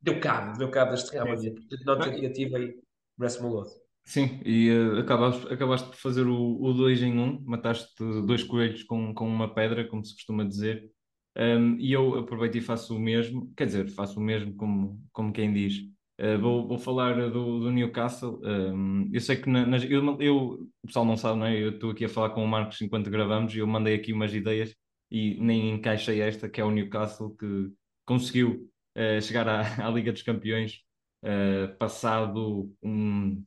deu 0.00 0.20
cabo, 0.20 0.58
deu 0.58 0.70
cabo 0.70 0.90
deste 0.90 1.10
Real 1.12 1.28
Madrid, 1.28 1.54
portanto, 1.54 1.84
nota 1.84 2.06
negativa 2.10 2.58
e 2.58 2.78
merece-me 3.16 3.46
um 3.46 3.52
outro. 3.52 3.81
Sim, 4.04 4.40
e 4.44 4.70
uh, 4.70 4.98
acabaste, 4.98 5.52
acabaste 5.52 5.90
de 5.90 5.96
fazer 5.96 6.26
o 6.26 6.72
2 6.72 7.02
em 7.02 7.12
1, 7.18 7.22
um, 7.22 7.42
mataste 7.44 7.94
dois 8.26 8.42
coelhos 8.42 8.82
com, 8.82 9.14
com 9.14 9.26
uma 9.26 9.54
pedra, 9.54 9.86
como 9.86 10.04
se 10.04 10.14
costuma 10.14 10.44
dizer. 10.44 10.90
Um, 11.36 11.78
e 11.78 11.92
eu 11.92 12.18
aproveito 12.18 12.56
e 12.56 12.60
faço 12.60 12.96
o 12.96 13.00
mesmo, 13.00 13.52
quer 13.56 13.66
dizer, 13.66 13.88
faço 13.88 14.18
o 14.20 14.22
mesmo 14.22 14.54
como, 14.56 15.00
como 15.12 15.32
quem 15.32 15.52
diz. 15.52 15.78
Uh, 16.20 16.38
vou, 16.38 16.68
vou 16.68 16.78
falar 16.78 17.30
do, 17.30 17.60
do 17.60 17.70
Newcastle. 17.70 18.40
Um, 18.44 19.08
eu 19.12 19.20
sei 19.20 19.36
que 19.36 19.48
na, 19.48 19.64
nas, 19.66 19.84
eu, 19.84 20.20
eu, 20.20 20.68
o 20.82 20.86
pessoal 20.86 21.04
não 21.06 21.16
sabe, 21.16 21.38
não 21.38 21.46
é? 21.46 21.56
Eu 21.58 21.70
estou 21.70 21.90
aqui 21.90 22.04
a 22.04 22.08
falar 22.08 22.30
com 22.30 22.44
o 22.44 22.48
Marcos 22.48 22.80
enquanto 22.82 23.10
gravamos 23.10 23.54
e 23.54 23.58
eu 23.58 23.66
mandei 23.66 23.94
aqui 23.94 24.12
umas 24.12 24.34
ideias 24.34 24.74
e 25.10 25.36
nem 25.40 25.70
encaixei 25.70 26.20
esta, 26.20 26.48
que 26.48 26.60
é 26.60 26.64
o 26.64 26.70
Newcastle, 26.70 27.36
que 27.36 27.70
conseguiu 28.04 28.70
uh, 28.96 29.20
chegar 29.22 29.48
à, 29.48 29.62
à, 29.86 29.90
Liga 29.90 30.12
dos 30.12 30.22
Campeões 30.22 30.80
uh, 31.24 31.76
passado 31.78 32.70
um 32.82 33.42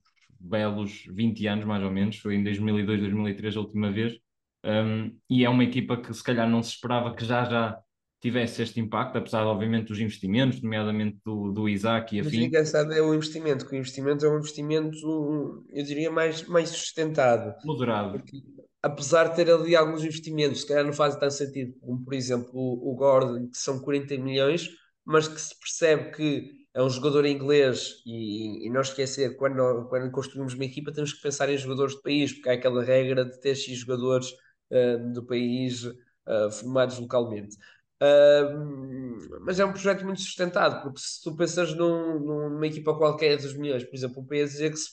belos 0.45 1.05
20 1.09 1.47
anos, 1.47 1.65
mais 1.65 1.83
ou 1.83 1.91
menos. 1.91 2.17
Foi 2.17 2.35
em 2.35 2.43
2002, 2.43 3.01
2003 3.01 3.57
a 3.57 3.59
última 3.59 3.91
vez. 3.91 4.17
Um, 4.63 5.15
e 5.29 5.45
é 5.45 5.49
uma 5.49 5.63
equipa 5.63 5.97
que 5.97 6.13
se 6.13 6.23
calhar 6.23 6.49
não 6.49 6.63
se 6.63 6.71
esperava 6.71 7.13
que 7.15 7.23
já 7.23 7.43
já 7.45 7.77
tivesse 8.21 8.63
este 8.63 8.79
impacto, 8.79 9.17
apesar 9.17 9.45
obviamente 9.45 9.89
dos 9.89 9.99
investimentos, 9.99 10.59
nomeadamente 10.59 11.19
do, 11.23 11.51
do 11.51 11.69
Isaac 11.69 12.15
e 12.15 12.19
Mas 12.19 12.27
afim. 12.27 12.41
o 12.41 12.45
engraçado 12.45 12.91
é 12.91 12.99
o 12.99 13.13
investimento, 13.13 13.67
que 13.67 13.75
o 13.75 13.77
investimento 13.77 14.25
é 14.25 14.29
um 14.29 14.39
investimento, 14.39 15.63
eu 15.69 15.83
diria, 15.83 16.09
mais, 16.09 16.47
mais 16.47 16.69
sustentado. 16.69 17.53
Moderado. 17.63 18.17
Porque, 18.17 18.41
apesar 18.81 19.27
de 19.27 19.35
ter 19.35 19.51
ali 19.51 19.75
alguns 19.75 20.03
investimentos, 20.03 20.61
se 20.61 20.67
calhar 20.67 20.83
não 20.83 20.93
faz 20.93 21.15
tanto 21.15 21.33
sentido, 21.35 21.75
como 21.79 22.03
por 22.03 22.15
exemplo 22.15 22.49
o, 22.53 22.93
o 22.93 22.95
Gordon, 22.95 23.47
que 23.47 23.57
são 23.57 23.79
40 23.79 24.17
milhões, 24.17 24.69
mas 25.05 25.27
que 25.27 25.39
se 25.39 25.53
percebe 25.59 26.09
que 26.15 26.64
é 26.75 26.83
um 26.83 26.89
jogador 26.89 27.25
inglês 27.25 28.03
e, 28.05 28.67
e 28.67 28.69
não 28.69 28.81
esquecer, 28.81 29.37
quando, 29.37 29.87
quando 29.87 30.11
construímos 30.11 30.53
uma 30.53 30.65
equipa, 30.65 30.91
temos 30.91 31.13
que 31.13 31.21
pensar 31.21 31.49
em 31.49 31.57
jogadores 31.57 31.95
de 31.95 32.01
país, 32.01 32.33
porque 32.33 32.49
há 32.49 32.53
aquela 32.53 32.83
regra 32.83 33.23
de 33.23 33.39
ter 33.39 33.55
X 33.55 33.77
jogadores 33.77 34.27
uh, 34.71 35.13
do 35.13 35.25
país 35.25 35.85
uh, 35.85 36.51
formados 36.51 36.99
localmente. 36.99 37.55
Uh, 38.03 39.39
mas 39.45 39.57
é 39.57 39.63
um 39.63 39.71
projeto 39.71 40.03
muito 40.03 40.19
sustentado, 40.19 40.83
porque 40.83 40.99
se 40.99 41.23
tu 41.23 41.33
pensas 41.37 41.73
num, 41.73 42.19
numa 42.19 42.67
equipa 42.67 42.93
qualquer 42.97 43.37
dos 43.37 43.55
milhões, 43.55 43.85
por 43.85 43.95
exemplo, 43.95 44.21
o 44.21 44.27
PSG 44.27 44.69
que 44.69 44.75
se, 44.77 44.91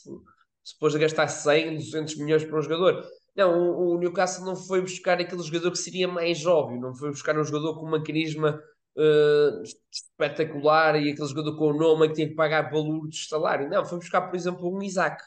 se 0.62 0.78
pôs 0.78 0.94
a 0.94 1.00
gastar 1.00 1.26
100, 1.26 1.78
200 1.78 2.16
milhões 2.18 2.44
para 2.44 2.60
um 2.60 2.62
jogador, 2.62 3.04
não, 3.34 3.58
o, 3.58 3.94
o, 3.94 3.98
Newcastle 3.98 4.44
não 4.44 4.54
foi 4.54 4.82
buscar 4.82 5.20
aquele 5.20 5.42
jogador 5.42 5.72
que 5.72 5.78
seria 5.78 6.06
mais 6.06 6.46
óbvio, 6.46 6.80
não 6.80 6.94
foi 6.94 7.10
buscar 7.10 7.36
um 7.36 7.42
jogador 7.42 7.80
com 7.80 7.86
uma 7.86 8.04
carisma 8.04 8.62
uh, 8.96 9.62
espetacular 9.90 10.96
e 10.96 11.10
aquele 11.10 11.28
jogador 11.28 11.56
com 11.56 11.70
o 11.70 11.76
nome 11.76 12.08
que 12.08 12.14
tem 12.14 12.28
que 12.28 12.34
pagar 12.34 12.70
valor 12.70 13.08
de 13.08 13.26
salário, 13.26 13.68
não, 13.68 13.84
foi 13.84 13.98
buscar, 13.98 14.22
por 14.22 14.36
exemplo, 14.36 14.74
um 14.74 14.82
Isaac, 14.82 15.22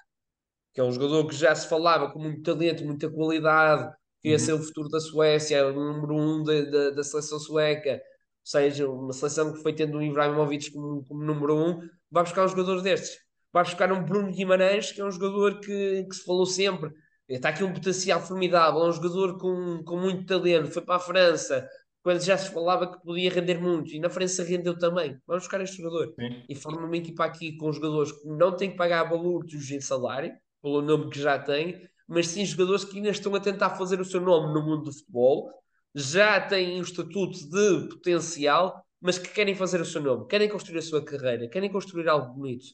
que 0.74 0.82
é 0.82 0.84
um 0.84 0.92
jogador 0.92 1.28
que 1.28 1.36
já 1.36 1.56
se 1.56 1.68
falava 1.68 2.12
com 2.12 2.20
muito 2.20 2.44
talento, 2.44 2.84
muita 2.86 3.10
qualidade, 3.10 3.92
que 4.22 4.30
ia 4.30 4.36
uhum. 4.36 4.40
ser 4.40 4.54
o 4.54 4.60
futuro 4.62 4.90
da 4.90 5.00
Suécia, 5.00 5.68
o 5.68 5.74
número 5.74 6.16
um 6.16 6.44
da, 6.44 6.62
da, 6.62 6.90
da, 6.92 7.04
seleção 7.04 7.40
sueca, 7.40 7.94
ou 7.94 8.00
seja, 8.44 8.90
uma 8.90 9.14
seleção 9.14 9.54
que 9.54 9.62
foi 9.62 9.74
tendo 9.74 9.98
o 9.98 10.04
Ibrahimovic 10.04 10.72
como, 10.72 11.06
como 11.06 11.24
número 11.24 11.56
um, 11.56 11.80
vai 12.12 12.24
buscar 12.24 12.44
um 12.44 12.48
jogador 12.48 12.82
destes. 12.82 13.18
Vai 13.54 13.64
buscar 13.64 13.92
um 13.92 14.04
Bruno 14.04 14.34
Guimarães, 14.34 14.92
que 14.92 15.00
é 15.00 15.06
um 15.06 15.12
jogador 15.12 15.62
que, 15.62 16.04
que 16.04 16.16
se 16.16 16.26
falou 16.26 16.46
sempre. 16.46 16.92
Está 17.28 17.50
aqui 17.50 17.64
um 17.64 17.74
potencial 17.74 18.20
formidável, 18.20 18.82
é 18.82 18.90
um 18.90 18.92
jogador 18.92 19.38
com, 19.38 19.82
com 19.84 19.98
muito 19.98 20.26
talento. 20.26 20.72
Foi 20.72 20.82
para 20.82 20.98
a 20.98 21.00
França, 21.00 21.68
quando 22.06 22.24
já 22.24 22.38
se 22.38 22.52
falava 22.52 22.86
que 22.86 23.02
podia 23.02 23.32
render 23.32 23.60
muito, 23.60 23.92
e 23.92 24.00
na 24.00 24.12
França 24.12 24.44
rendeu 24.44 24.78
também. 24.78 25.18
Vamos 25.26 25.42
buscar 25.42 25.60
este 25.62 25.78
jogador. 25.78 26.14
Sim. 26.14 26.44
E 26.48 26.54
forma 26.54 26.86
uma 26.86 26.96
equipa 26.96 27.26
aqui 27.26 27.58
com 27.58 27.72
jogadores 27.72 28.12
que 28.12 28.28
não 28.28 28.56
têm 28.56 28.70
que 28.70 28.78
pagar 28.78 29.10
valores 29.10 29.50
de 29.50 29.82
salário, 29.82 30.32
pelo 30.62 30.84
nome 30.84 31.10
que 31.10 31.20
já 31.20 31.40
têm, 31.40 31.82
mas 32.08 32.28
sim 32.28 32.46
jogadores 32.46 32.86
que 32.86 32.98
ainda 32.98 33.10
estão 33.10 33.34
a 33.34 33.40
tentar 33.40 33.72
fazer 33.72 34.00
o 34.00 34.06
seu 34.06 34.22
nome 34.22 34.54
no 34.54 34.64
mundo 34.64 34.84
do 34.84 34.94
futebol, 34.94 35.52
já 35.96 36.40
têm 36.40 36.78
um 36.78 36.84
estatuto 36.84 37.40
de 37.50 37.90
potencial, 37.90 38.86
mas 39.02 39.18
que 39.18 39.30
querem 39.30 39.56
fazer 39.56 39.82
o 39.82 39.86
seu 39.86 40.00
nome, 40.00 40.28
querem 40.28 40.48
construir 40.48 40.78
a 40.78 40.84
sua 40.84 41.04
carreira, 41.04 41.50
querem 41.50 41.72
construir 41.72 42.08
algo 42.08 42.36
bonito. 42.36 42.68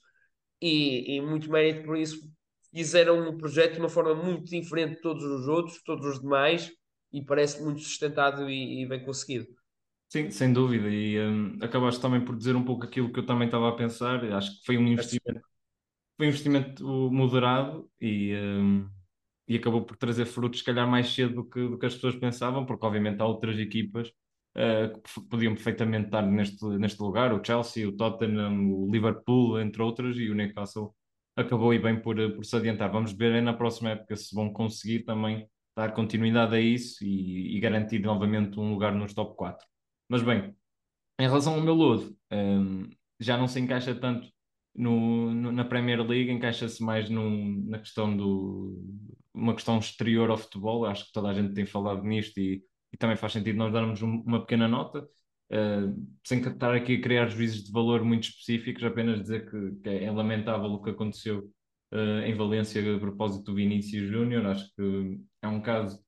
E, 0.61 1.15
e 1.15 1.21
muito 1.21 1.49
mérito 1.49 1.85
por 1.85 1.95
isso 1.95 2.19
fizeram 2.75 3.29
um 3.29 3.37
projeto 3.37 3.75
de 3.75 3.79
uma 3.79 3.87
forma 3.87 4.13
muito 4.13 4.49
diferente 4.49 4.95
de 4.95 5.01
todos 5.01 5.23
os 5.23 5.47
outros, 5.47 5.81
todos 5.83 6.05
os 6.05 6.19
demais, 6.19 6.69
e 7.11 7.21
parece 7.21 7.61
muito 7.61 7.81
sustentado 7.81 8.49
e, 8.49 8.81
e 8.81 8.85
bem 8.85 9.03
conseguido. 9.03 9.47
Sim, 10.09 10.29
sem 10.29 10.51
dúvida. 10.51 10.89
E 10.89 11.19
um, 11.19 11.57
acabaste 11.61 12.01
também 12.01 12.23
por 12.23 12.35
dizer 12.35 12.55
um 12.55 12.65
pouco 12.65 12.85
aquilo 12.85 13.11
que 13.11 13.19
eu 13.19 13.25
também 13.25 13.47
estava 13.47 13.69
a 13.69 13.71
pensar. 13.71 14.23
Acho 14.33 14.59
que 14.59 14.65
foi 14.65 14.77
um 14.77 14.87
investimento, 14.87 15.41
foi 16.17 16.27
um 16.27 16.29
investimento 16.29 17.11
moderado 17.11 17.89
e, 17.99 18.35
um, 18.35 18.89
e 19.47 19.55
acabou 19.55 19.83
por 19.83 19.97
trazer 19.97 20.25
frutos, 20.25 20.59
se 20.59 20.65
calhar, 20.65 20.87
mais 20.87 21.13
cedo 21.13 21.35
do 21.35 21.49
que, 21.49 21.67
do 21.67 21.77
que 21.79 21.85
as 21.85 21.95
pessoas 21.95 22.15
pensavam, 22.15 22.65
porque 22.65 22.85
obviamente 22.85 23.21
há 23.21 23.25
outras 23.25 23.57
equipas 23.57 24.09
uh, 24.09 25.01
que 25.01 25.21
podiam 25.29 25.55
perfeitamente 25.55 26.07
estar 26.07 26.23
neste, 26.23 26.65
neste 26.77 27.01
lugar, 27.01 27.33
o 27.33 27.43
Chelsea, 27.43 27.87
o 27.87 27.95
Tottenham, 27.95 28.69
o 28.69 28.91
Liverpool, 28.91 29.59
entre 29.61 29.81
outras, 29.81 30.17
e 30.17 30.29
o 30.29 30.35
Newcastle 30.35 30.93
acabou 31.35 31.73
e 31.73 31.79
bem 31.79 32.01
por, 32.01 32.15
por 32.35 32.45
se 32.45 32.55
adiantar. 32.55 32.91
Vamos 32.91 33.13
ver 33.13 33.33
aí 33.33 33.41
na 33.41 33.53
próxima 33.53 33.91
época 33.91 34.15
se 34.15 34.35
vão 34.35 34.51
conseguir 34.51 35.03
também 35.05 35.47
dar 35.75 35.93
continuidade 35.93 36.55
a 36.55 36.59
isso 36.59 37.03
e, 37.03 37.57
e 37.57 37.59
garantir 37.59 37.99
novamente 37.99 38.59
um 38.59 38.71
lugar 38.71 38.93
nos 38.93 39.13
top 39.13 39.35
4. 39.35 39.65
Mas 40.09 40.21
bem, 40.21 40.55
em 41.19 41.23
relação 41.23 41.55
ao 41.55 41.61
meu 41.61 41.73
lodo, 41.73 42.15
um, 42.31 42.89
já 43.19 43.37
não 43.37 43.47
se 43.47 43.59
encaixa 43.59 43.95
tanto 43.95 44.27
no, 44.75 45.33
no, 45.33 45.51
na 45.51 45.65
Premier 45.65 46.01
League, 46.01 46.31
encaixa-se 46.31 46.83
mais 46.83 47.09
num, 47.09 47.63
na 47.67 47.79
questão 47.79 48.15
do 48.15 48.83
uma 49.33 49.53
questão 49.53 49.79
exterior 49.79 50.29
ao 50.29 50.37
futebol. 50.37 50.85
Acho 50.85 51.05
que 51.05 51.13
toda 51.13 51.29
a 51.29 51.33
gente 51.33 51.53
tem 51.53 51.65
falado 51.65 52.03
nisto 52.03 52.37
e, 52.39 52.63
e 52.91 52.97
também 52.97 53.15
faz 53.15 53.33
sentido 53.33 53.57
nós 53.57 53.71
darmos 53.71 54.01
um, 54.01 54.21
uma 54.25 54.41
pequena 54.41 54.67
nota. 54.67 55.07
Uh, 55.51 56.07
sem 56.25 56.39
estar 56.39 56.73
aqui 56.73 56.95
a 56.95 57.01
criar 57.01 57.27
juízes 57.27 57.63
de 57.63 57.71
valor 57.71 58.03
muito 58.03 58.23
específicos, 58.23 58.83
apenas 58.83 59.21
dizer 59.21 59.49
que, 59.49 59.81
que 59.83 59.89
é 59.89 60.09
lamentável 60.09 60.67
o 60.71 60.81
que 60.81 60.91
aconteceu 60.91 61.51
uh, 61.91 62.25
em 62.25 62.33
Valência 62.33 62.95
a 62.95 62.99
propósito 62.99 63.45
do 63.45 63.55
Vinícius 63.55 64.09
Júnior. 64.09 64.45
Acho 64.45 64.65
que 64.75 65.19
é 65.41 65.47
um 65.47 65.61
caso 65.61 66.03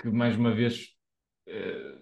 que, 0.00 0.08
mais 0.08 0.36
uma 0.36 0.54
vez, 0.54 0.88
uh, 1.48 2.00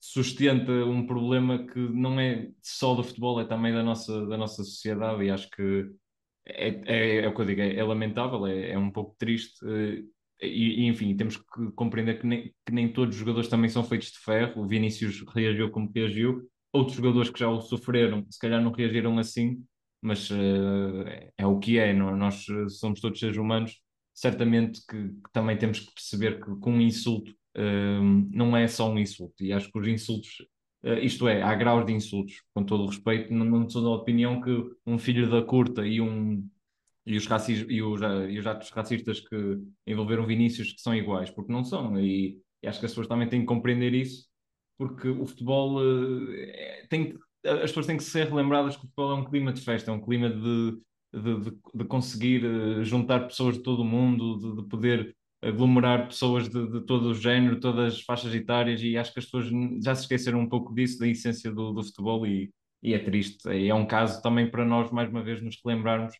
sustenta 0.00 0.72
um 0.72 1.06
problema 1.06 1.66
que 1.66 1.78
não 1.78 2.18
é 2.20 2.50
só 2.62 2.94
do 2.94 3.02
futebol, 3.02 3.40
é 3.40 3.44
também 3.44 3.72
da 3.72 3.82
nossa, 3.82 4.26
da 4.26 4.36
nossa 4.36 4.62
sociedade. 4.64 5.24
E 5.24 5.30
acho 5.30 5.48
que 5.50 5.90
é, 6.46 6.68
é, 6.86 7.16
é 7.24 7.28
o 7.28 7.34
que 7.34 7.40
eu 7.40 7.46
digo, 7.46 7.60
é, 7.60 7.76
é 7.76 7.84
lamentável, 7.84 8.46
é, 8.46 8.76
um 8.78 8.90
pouco 8.90 9.14
triste. 9.18 9.64
E, 10.40 10.84
e, 10.84 10.86
enfim, 10.86 11.16
temos 11.16 11.36
que 11.36 11.72
compreender 11.74 12.20
que 12.20 12.26
nem, 12.26 12.54
que 12.64 12.72
nem 12.72 12.92
todos 12.92 13.14
os 13.14 13.20
jogadores 13.20 13.48
também 13.48 13.68
são 13.68 13.84
feitos 13.84 14.12
de 14.12 14.18
ferro. 14.18 14.62
O 14.62 14.66
Vinícius 14.66 15.24
reagiu 15.34 15.70
como 15.70 15.90
reagiu, 15.94 16.48
outros 16.72 16.96
jogadores 16.96 17.30
que 17.30 17.38
já 17.38 17.48
o 17.48 17.60
sofreram, 17.60 18.24
se 18.30 18.38
calhar 18.38 18.62
não 18.62 18.72
reagiram 18.72 19.18
assim, 19.18 19.62
mas 20.00 20.30
uh, 20.30 21.04
é 21.36 21.46
o 21.46 21.58
que 21.58 21.78
é. 21.78 21.92
Não? 21.92 22.16
Nós 22.16 22.46
somos 22.78 23.00
todos 23.00 23.18
seres 23.18 23.36
humanos. 23.36 23.80
Certamente 24.14 24.80
que, 24.86 25.08
que 25.08 25.32
também 25.32 25.56
temos 25.56 25.80
que 25.80 25.92
perceber 25.94 26.40
que 26.44 26.56
com 26.56 26.72
um 26.72 26.80
insulto 26.80 27.30
uh, 27.56 28.28
não 28.32 28.56
é 28.56 28.66
só 28.68 28.90
um 28.90 28.98
insulto. 28.98 29.44
E 29.44 29.52
acho 29.52 29.70
que 29.70 29.78
os 29.78 29.86
insultos, 29.88 30.44
uh, 30.84 30.98
isto 31.02 31.28
é, 31.28 31.42
há 31.42 31.54
graus 31.54 31.86
de 31.86 31.92
insultos, 31.92 32.42
com 32.54 32.64
todo 32.64 32.84
o 32.84 32.86
respeito, 32.86 33.32
não, 33.32 33.44
não 33.44 33.68
sou 33.68 33.82
da 33.82 33.90
opinião 33.90 34.40
que 34.40 34.50
um 34.86 34.98
filho 34.98 35.30
da 35.30 35.42
curta 35.42 35.86
e 35.86 36.00
um 36.00 36.48
e 37.08 37.16
os, 37.16 37.26
racis, 37.26 37.64
e, 37.70 37.80
os, 37.82 38.02
e 38.28 38.38
os 38.38 38.46
atos 38.46 38.68
racistas 38.68 39.18
que 39.20 39.58
envolveram 39.86 40.26
Vinícius 40.26 40.72
que 40.74 40.80
são 40.82 40.94
iguais, 40.94 41.30
porque 41.30 41.50
não 41.50 41.64
são. 41.64 41.98
E, 41.98 42.38
e, 42.62 42.68
acho 42.68 42.78
que 42.78 42.84
as 42.84 42.92
pessoas 42.92 43.08
também 43.08 43.26
têm 43.26 43.40
que 43.40 43.46
compreender 43.46 43.94
isso, 43.94 44.28
porque 44.76 45.08
o 45.08 45.24
futebol 45.26 45.78
uh, 45.78 46.26
tem 46.90 47.18
as 47.44 47.70
pessoas 47.70 47.86
têm 47.86 47.96
que 47.96 48.02
ser 48.02 48.28
relembradas 48.28 48.76
que 48.76 48.84
o 48.84 48.88
futebol 48.88 49.12
é 49.12 49.14
um 49.14 49.24
clima 49.24 49.52
de 49.52 49.60
festa, 49.60 49.90
é 49.90 49.94
um 49.94 50.00
clima 50.00 50.28
de, 50.28 50.78
de, 51.12 51.40
de, 51.40 51.58
de 51.74 51.84
conseguir 51.84 52.44
uh, 52.44 52.84
juntar 52.84 53.26
pessoas 53.26 53.56
de 53.56 53.62
todo 53.62 53.80
o 53.82 53.84
mundo, 53.84 54.38
de, 54.38 54.62
de 54.62 54.68
poder 54.68 55.16
aglomerar 55.42 56.08
pessoas 56.08 56.48
de, 56.48 56.66
de, 56.66 56.80
todo 56.80 57.10
o 57.10 57.14
género, 57.14 57.60
todas 57.60 57.94
as 57.94 58.00
faixas 58.02 58.34
etárias, 58.34 58.82
e 58.82 58.96
acho 58.96 59.12
que 59.12 59.20
as 59.20 59.24
pessoas 59.24 59.46
já 59.82 59.94
se 59.94 60.02
esqueceram 60.02 60.40
um 60.40 60.48
pouco 60.48 60.74
disso, 60.74 60.98
da 60.98 61.06
essência 61.06 61.52
do, 61.52 61.72
do 61.72 61.82
futebol, 61.82 62.26
e, 62.26 62.52
e 62.82 62.92
é 62.92 62.98
triste. 62.98 63.48
E 63.48 63.68
é 63.68 63.74
um 63.74 63.86
caso 63.86 64.20
também 64.22 64.50
para 64.50 64.64
nós, 64.64 64.90
mais 64.90 65.08
uma 65.08 65.22
vez, 65.22 65.40
nos 65.40 65.60
relembrarmos 65.64 66.14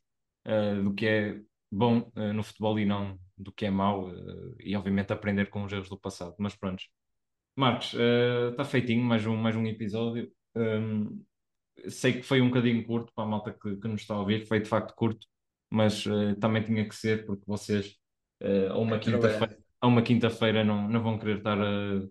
uh, 0.46 0.82
do 0.82 0.94
que 0.94 1.06
é 1.06 1.40
bom 1.70 2.10
uh, 2.16 2.32
no 2.32 2.42
futebol 2.42 2.78
e 2.78 2.84
não 2.84 3.18
do 3.36 3.52
que 3.52 3.66
é 3.66 3.70
mau, 3.70 4.08
uh, 4.08 4.56
e 4.60 4.76
obviamente 4.76 5.12
aprender 5.12 5.46
com 5.50 5.64
os 5.64 5.72
erros 5.72 5.88
do 5.88 5.98
passado. 5.98 6.34
Mas 6.38 6.54
pronto. 6.54 6.82
Marcos, 7.56 7.92
está 8.52 8.64
feitinho 8.64 9.02
mais 9.02 9.26
um, 9.26 9.36
mais 9.36 9.56
um 9.56 9.66
episódio. 9.66 10.30
Um, 10.54 11.24
sei 11.88 12.14
que 12.14 12.22
foi 12.22 12.40
um 12.40 12.48
bocadinho 12.48 12.84
curto 12.84 13.12
para 13.14 13.24
a 13.24 13.26
malta 13.26 13.52
que, 13.52 13.76
que 13.76 13.88
nos 13.88 14.00
está 14.00 14.14
a 14.14 14.20
ouvir, 14.20 14.46
foi 14.46 14.60
de 14.60 14.68
facto 14.68 14.94
curto, 14.94 15.26
mas 15.70 16.04
também 16.40 16.62
tinha 16.62 16.88
que 16.88 16.94
ser, 16.94 17.26
porque 17.26 17.44
vocês 17.46 17.94
a 18.70 18.78
uma 18.78 18.98
quinta-feira 18.98 19.58
a 19.80 19.86
uma 19.86 20.02
quinta-feira 20.02 20.64
não, 20.64 20.88
não 20.88 21.02
vão 21.02 21.18
querer 21.18 21.38
estar 21.38 21.60
a, 21.60 22.02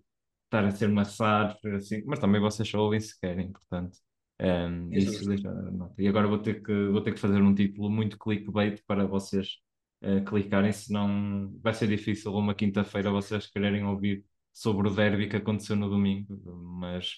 estar 0.45 0.65
a 0.65 0.71
ser 0.71 0.89
maçados, 0.89 1.57
assim, 1.65 2.03
mas 2.05 2.19
também 2.19 2.39
vocês 2.41 2.67
só 2.67 2.79
ouvem 2.79 2.99
se 2.99 3.19
querem, 3.19 3.51
portanto. 3.51 3.97
Um, 4.39 4.93
isso 4.93 5.27
deixa 5.27 5.49
E 5.97 6.07
agora 6.07 6.27
vou 6.27 6.37
ter, 6.37 6.61
que, 6.61 6.87
vou 6.89 7.01
ter 7.01 7.13
que 7.13 7.19
fazer 7.19 7.41
um 7.41 7.55
título 7.55 7.89
muito 7.89 8.19
clickbait 8.19 8.81
para 8.85 9.05
vocês 9.05 9.57
uh, 10.03 10.23
clicarem, 10.23 10.71
senão 10.71 11.51
vai 11.61 11.73
ser 11.73 11.87
difícil 11.87 12.33
uma 12.33 12.53
quinta-feira 12.53 13.09
vocês 13.09 13.47
quererem 13.47 13.83
ouvir 13.83 14.23
sobre 14.53 14.87
o 14.87 14.93
derby 14.93 15.27
que 15.27 15.37
aconteceu 15.37 15.75
no 15.75 15.89
domingo. 15.89 16.39
Mas 16.79 17.15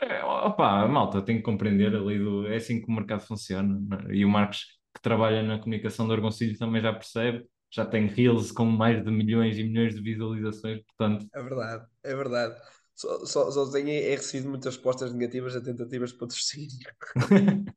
é, 0.00 0.24
opa, 0.24 0.86
malta, 0.88 1.22
tem 1.22 1.36
que 1.36 1.42
compreender 1.42 1.94
ali 1.94 2.18
do, 2.18 2.46
é 2.46 2.56
assim 2.56 2.80
que 2.80 2.88
o 2.88 2.94
mercado 2.94 3.20
funciona. 3.20 3.78
Né? 3.80 4.14
E 4.14 4.24
o 4.24 4.28
Marcos, 4.28 4.64
que 4.94 5.02
trabalha 5.02 5.42
na 5.42 5.58
comunicação 5.58 6.06
do 6.06 6.12
Argoncilho, 6.12 6.58
também 6.58 6.80
já 6.82 6.92
percebe. 6.92 7.46
Já 7.72 7.86
tem 7.86 8.06
reels 8.06 8.50
com 8.50 8.64
mais 8.64 9.04
de 9.04 9.10
milhões 9.10 9.56
e 9.56 9.62
milhões 9.62 9.94
de 9.94 10.00
visualizações, 10.00 10.80
portanto. 10.82 11.26
É 11.32 11.42
verdade, 11.42 11.86
é 12.02 12.16
verdade. 12.16 12.56
Só, 12.94 13.24
só, 13.24 13.50
só 13.50 13.70
tenho 13.70 13.88
é 13.88 14.10
recebido 14.10 14.50
muitas 14.50 14.74
respostas 14.74 15.12
negativas 15.12 15.54
a 15.54 15.60
tentativas 15.62 16.10
de 16.10 16.18
patrocínio. 16.18 16.68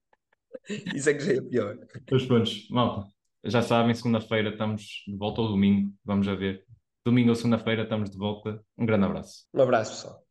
Isso 0.95 1.09
é 1.09 1.13
que 1.13 1.19
já 1.19 1.33
é 1.33 1.41
pior. 1.41 1.77
Mas 2.11 2.25
pronto, 2.25 2.51
malta, 2.71 3.07
já 3.43 3.61
sabem, 3.61 3.93
segunda-feira 3.93 4.49
estamos 4.49 5.03
de 5.07 5.15
volta 5.15 5.41
ou 5.41 5.49
domingo, 5.49 5.93
vamos 6.03 6.27
a 6.27 6.35
ver. 6.35 6.65
Domingo 7.05 7.29
ou 7.29 7.35
segunda-feira 7.35 7.83
estamos 7.83 8.09
de 8.09 8.17
volta. 8.17 8.63
Um 8.77 8.85
grande 8.85 9.05
abraço. 9.05 9.45
Um 9.53 9.61
abraço, 9.61 9.91
pessoal. 9.91 10.22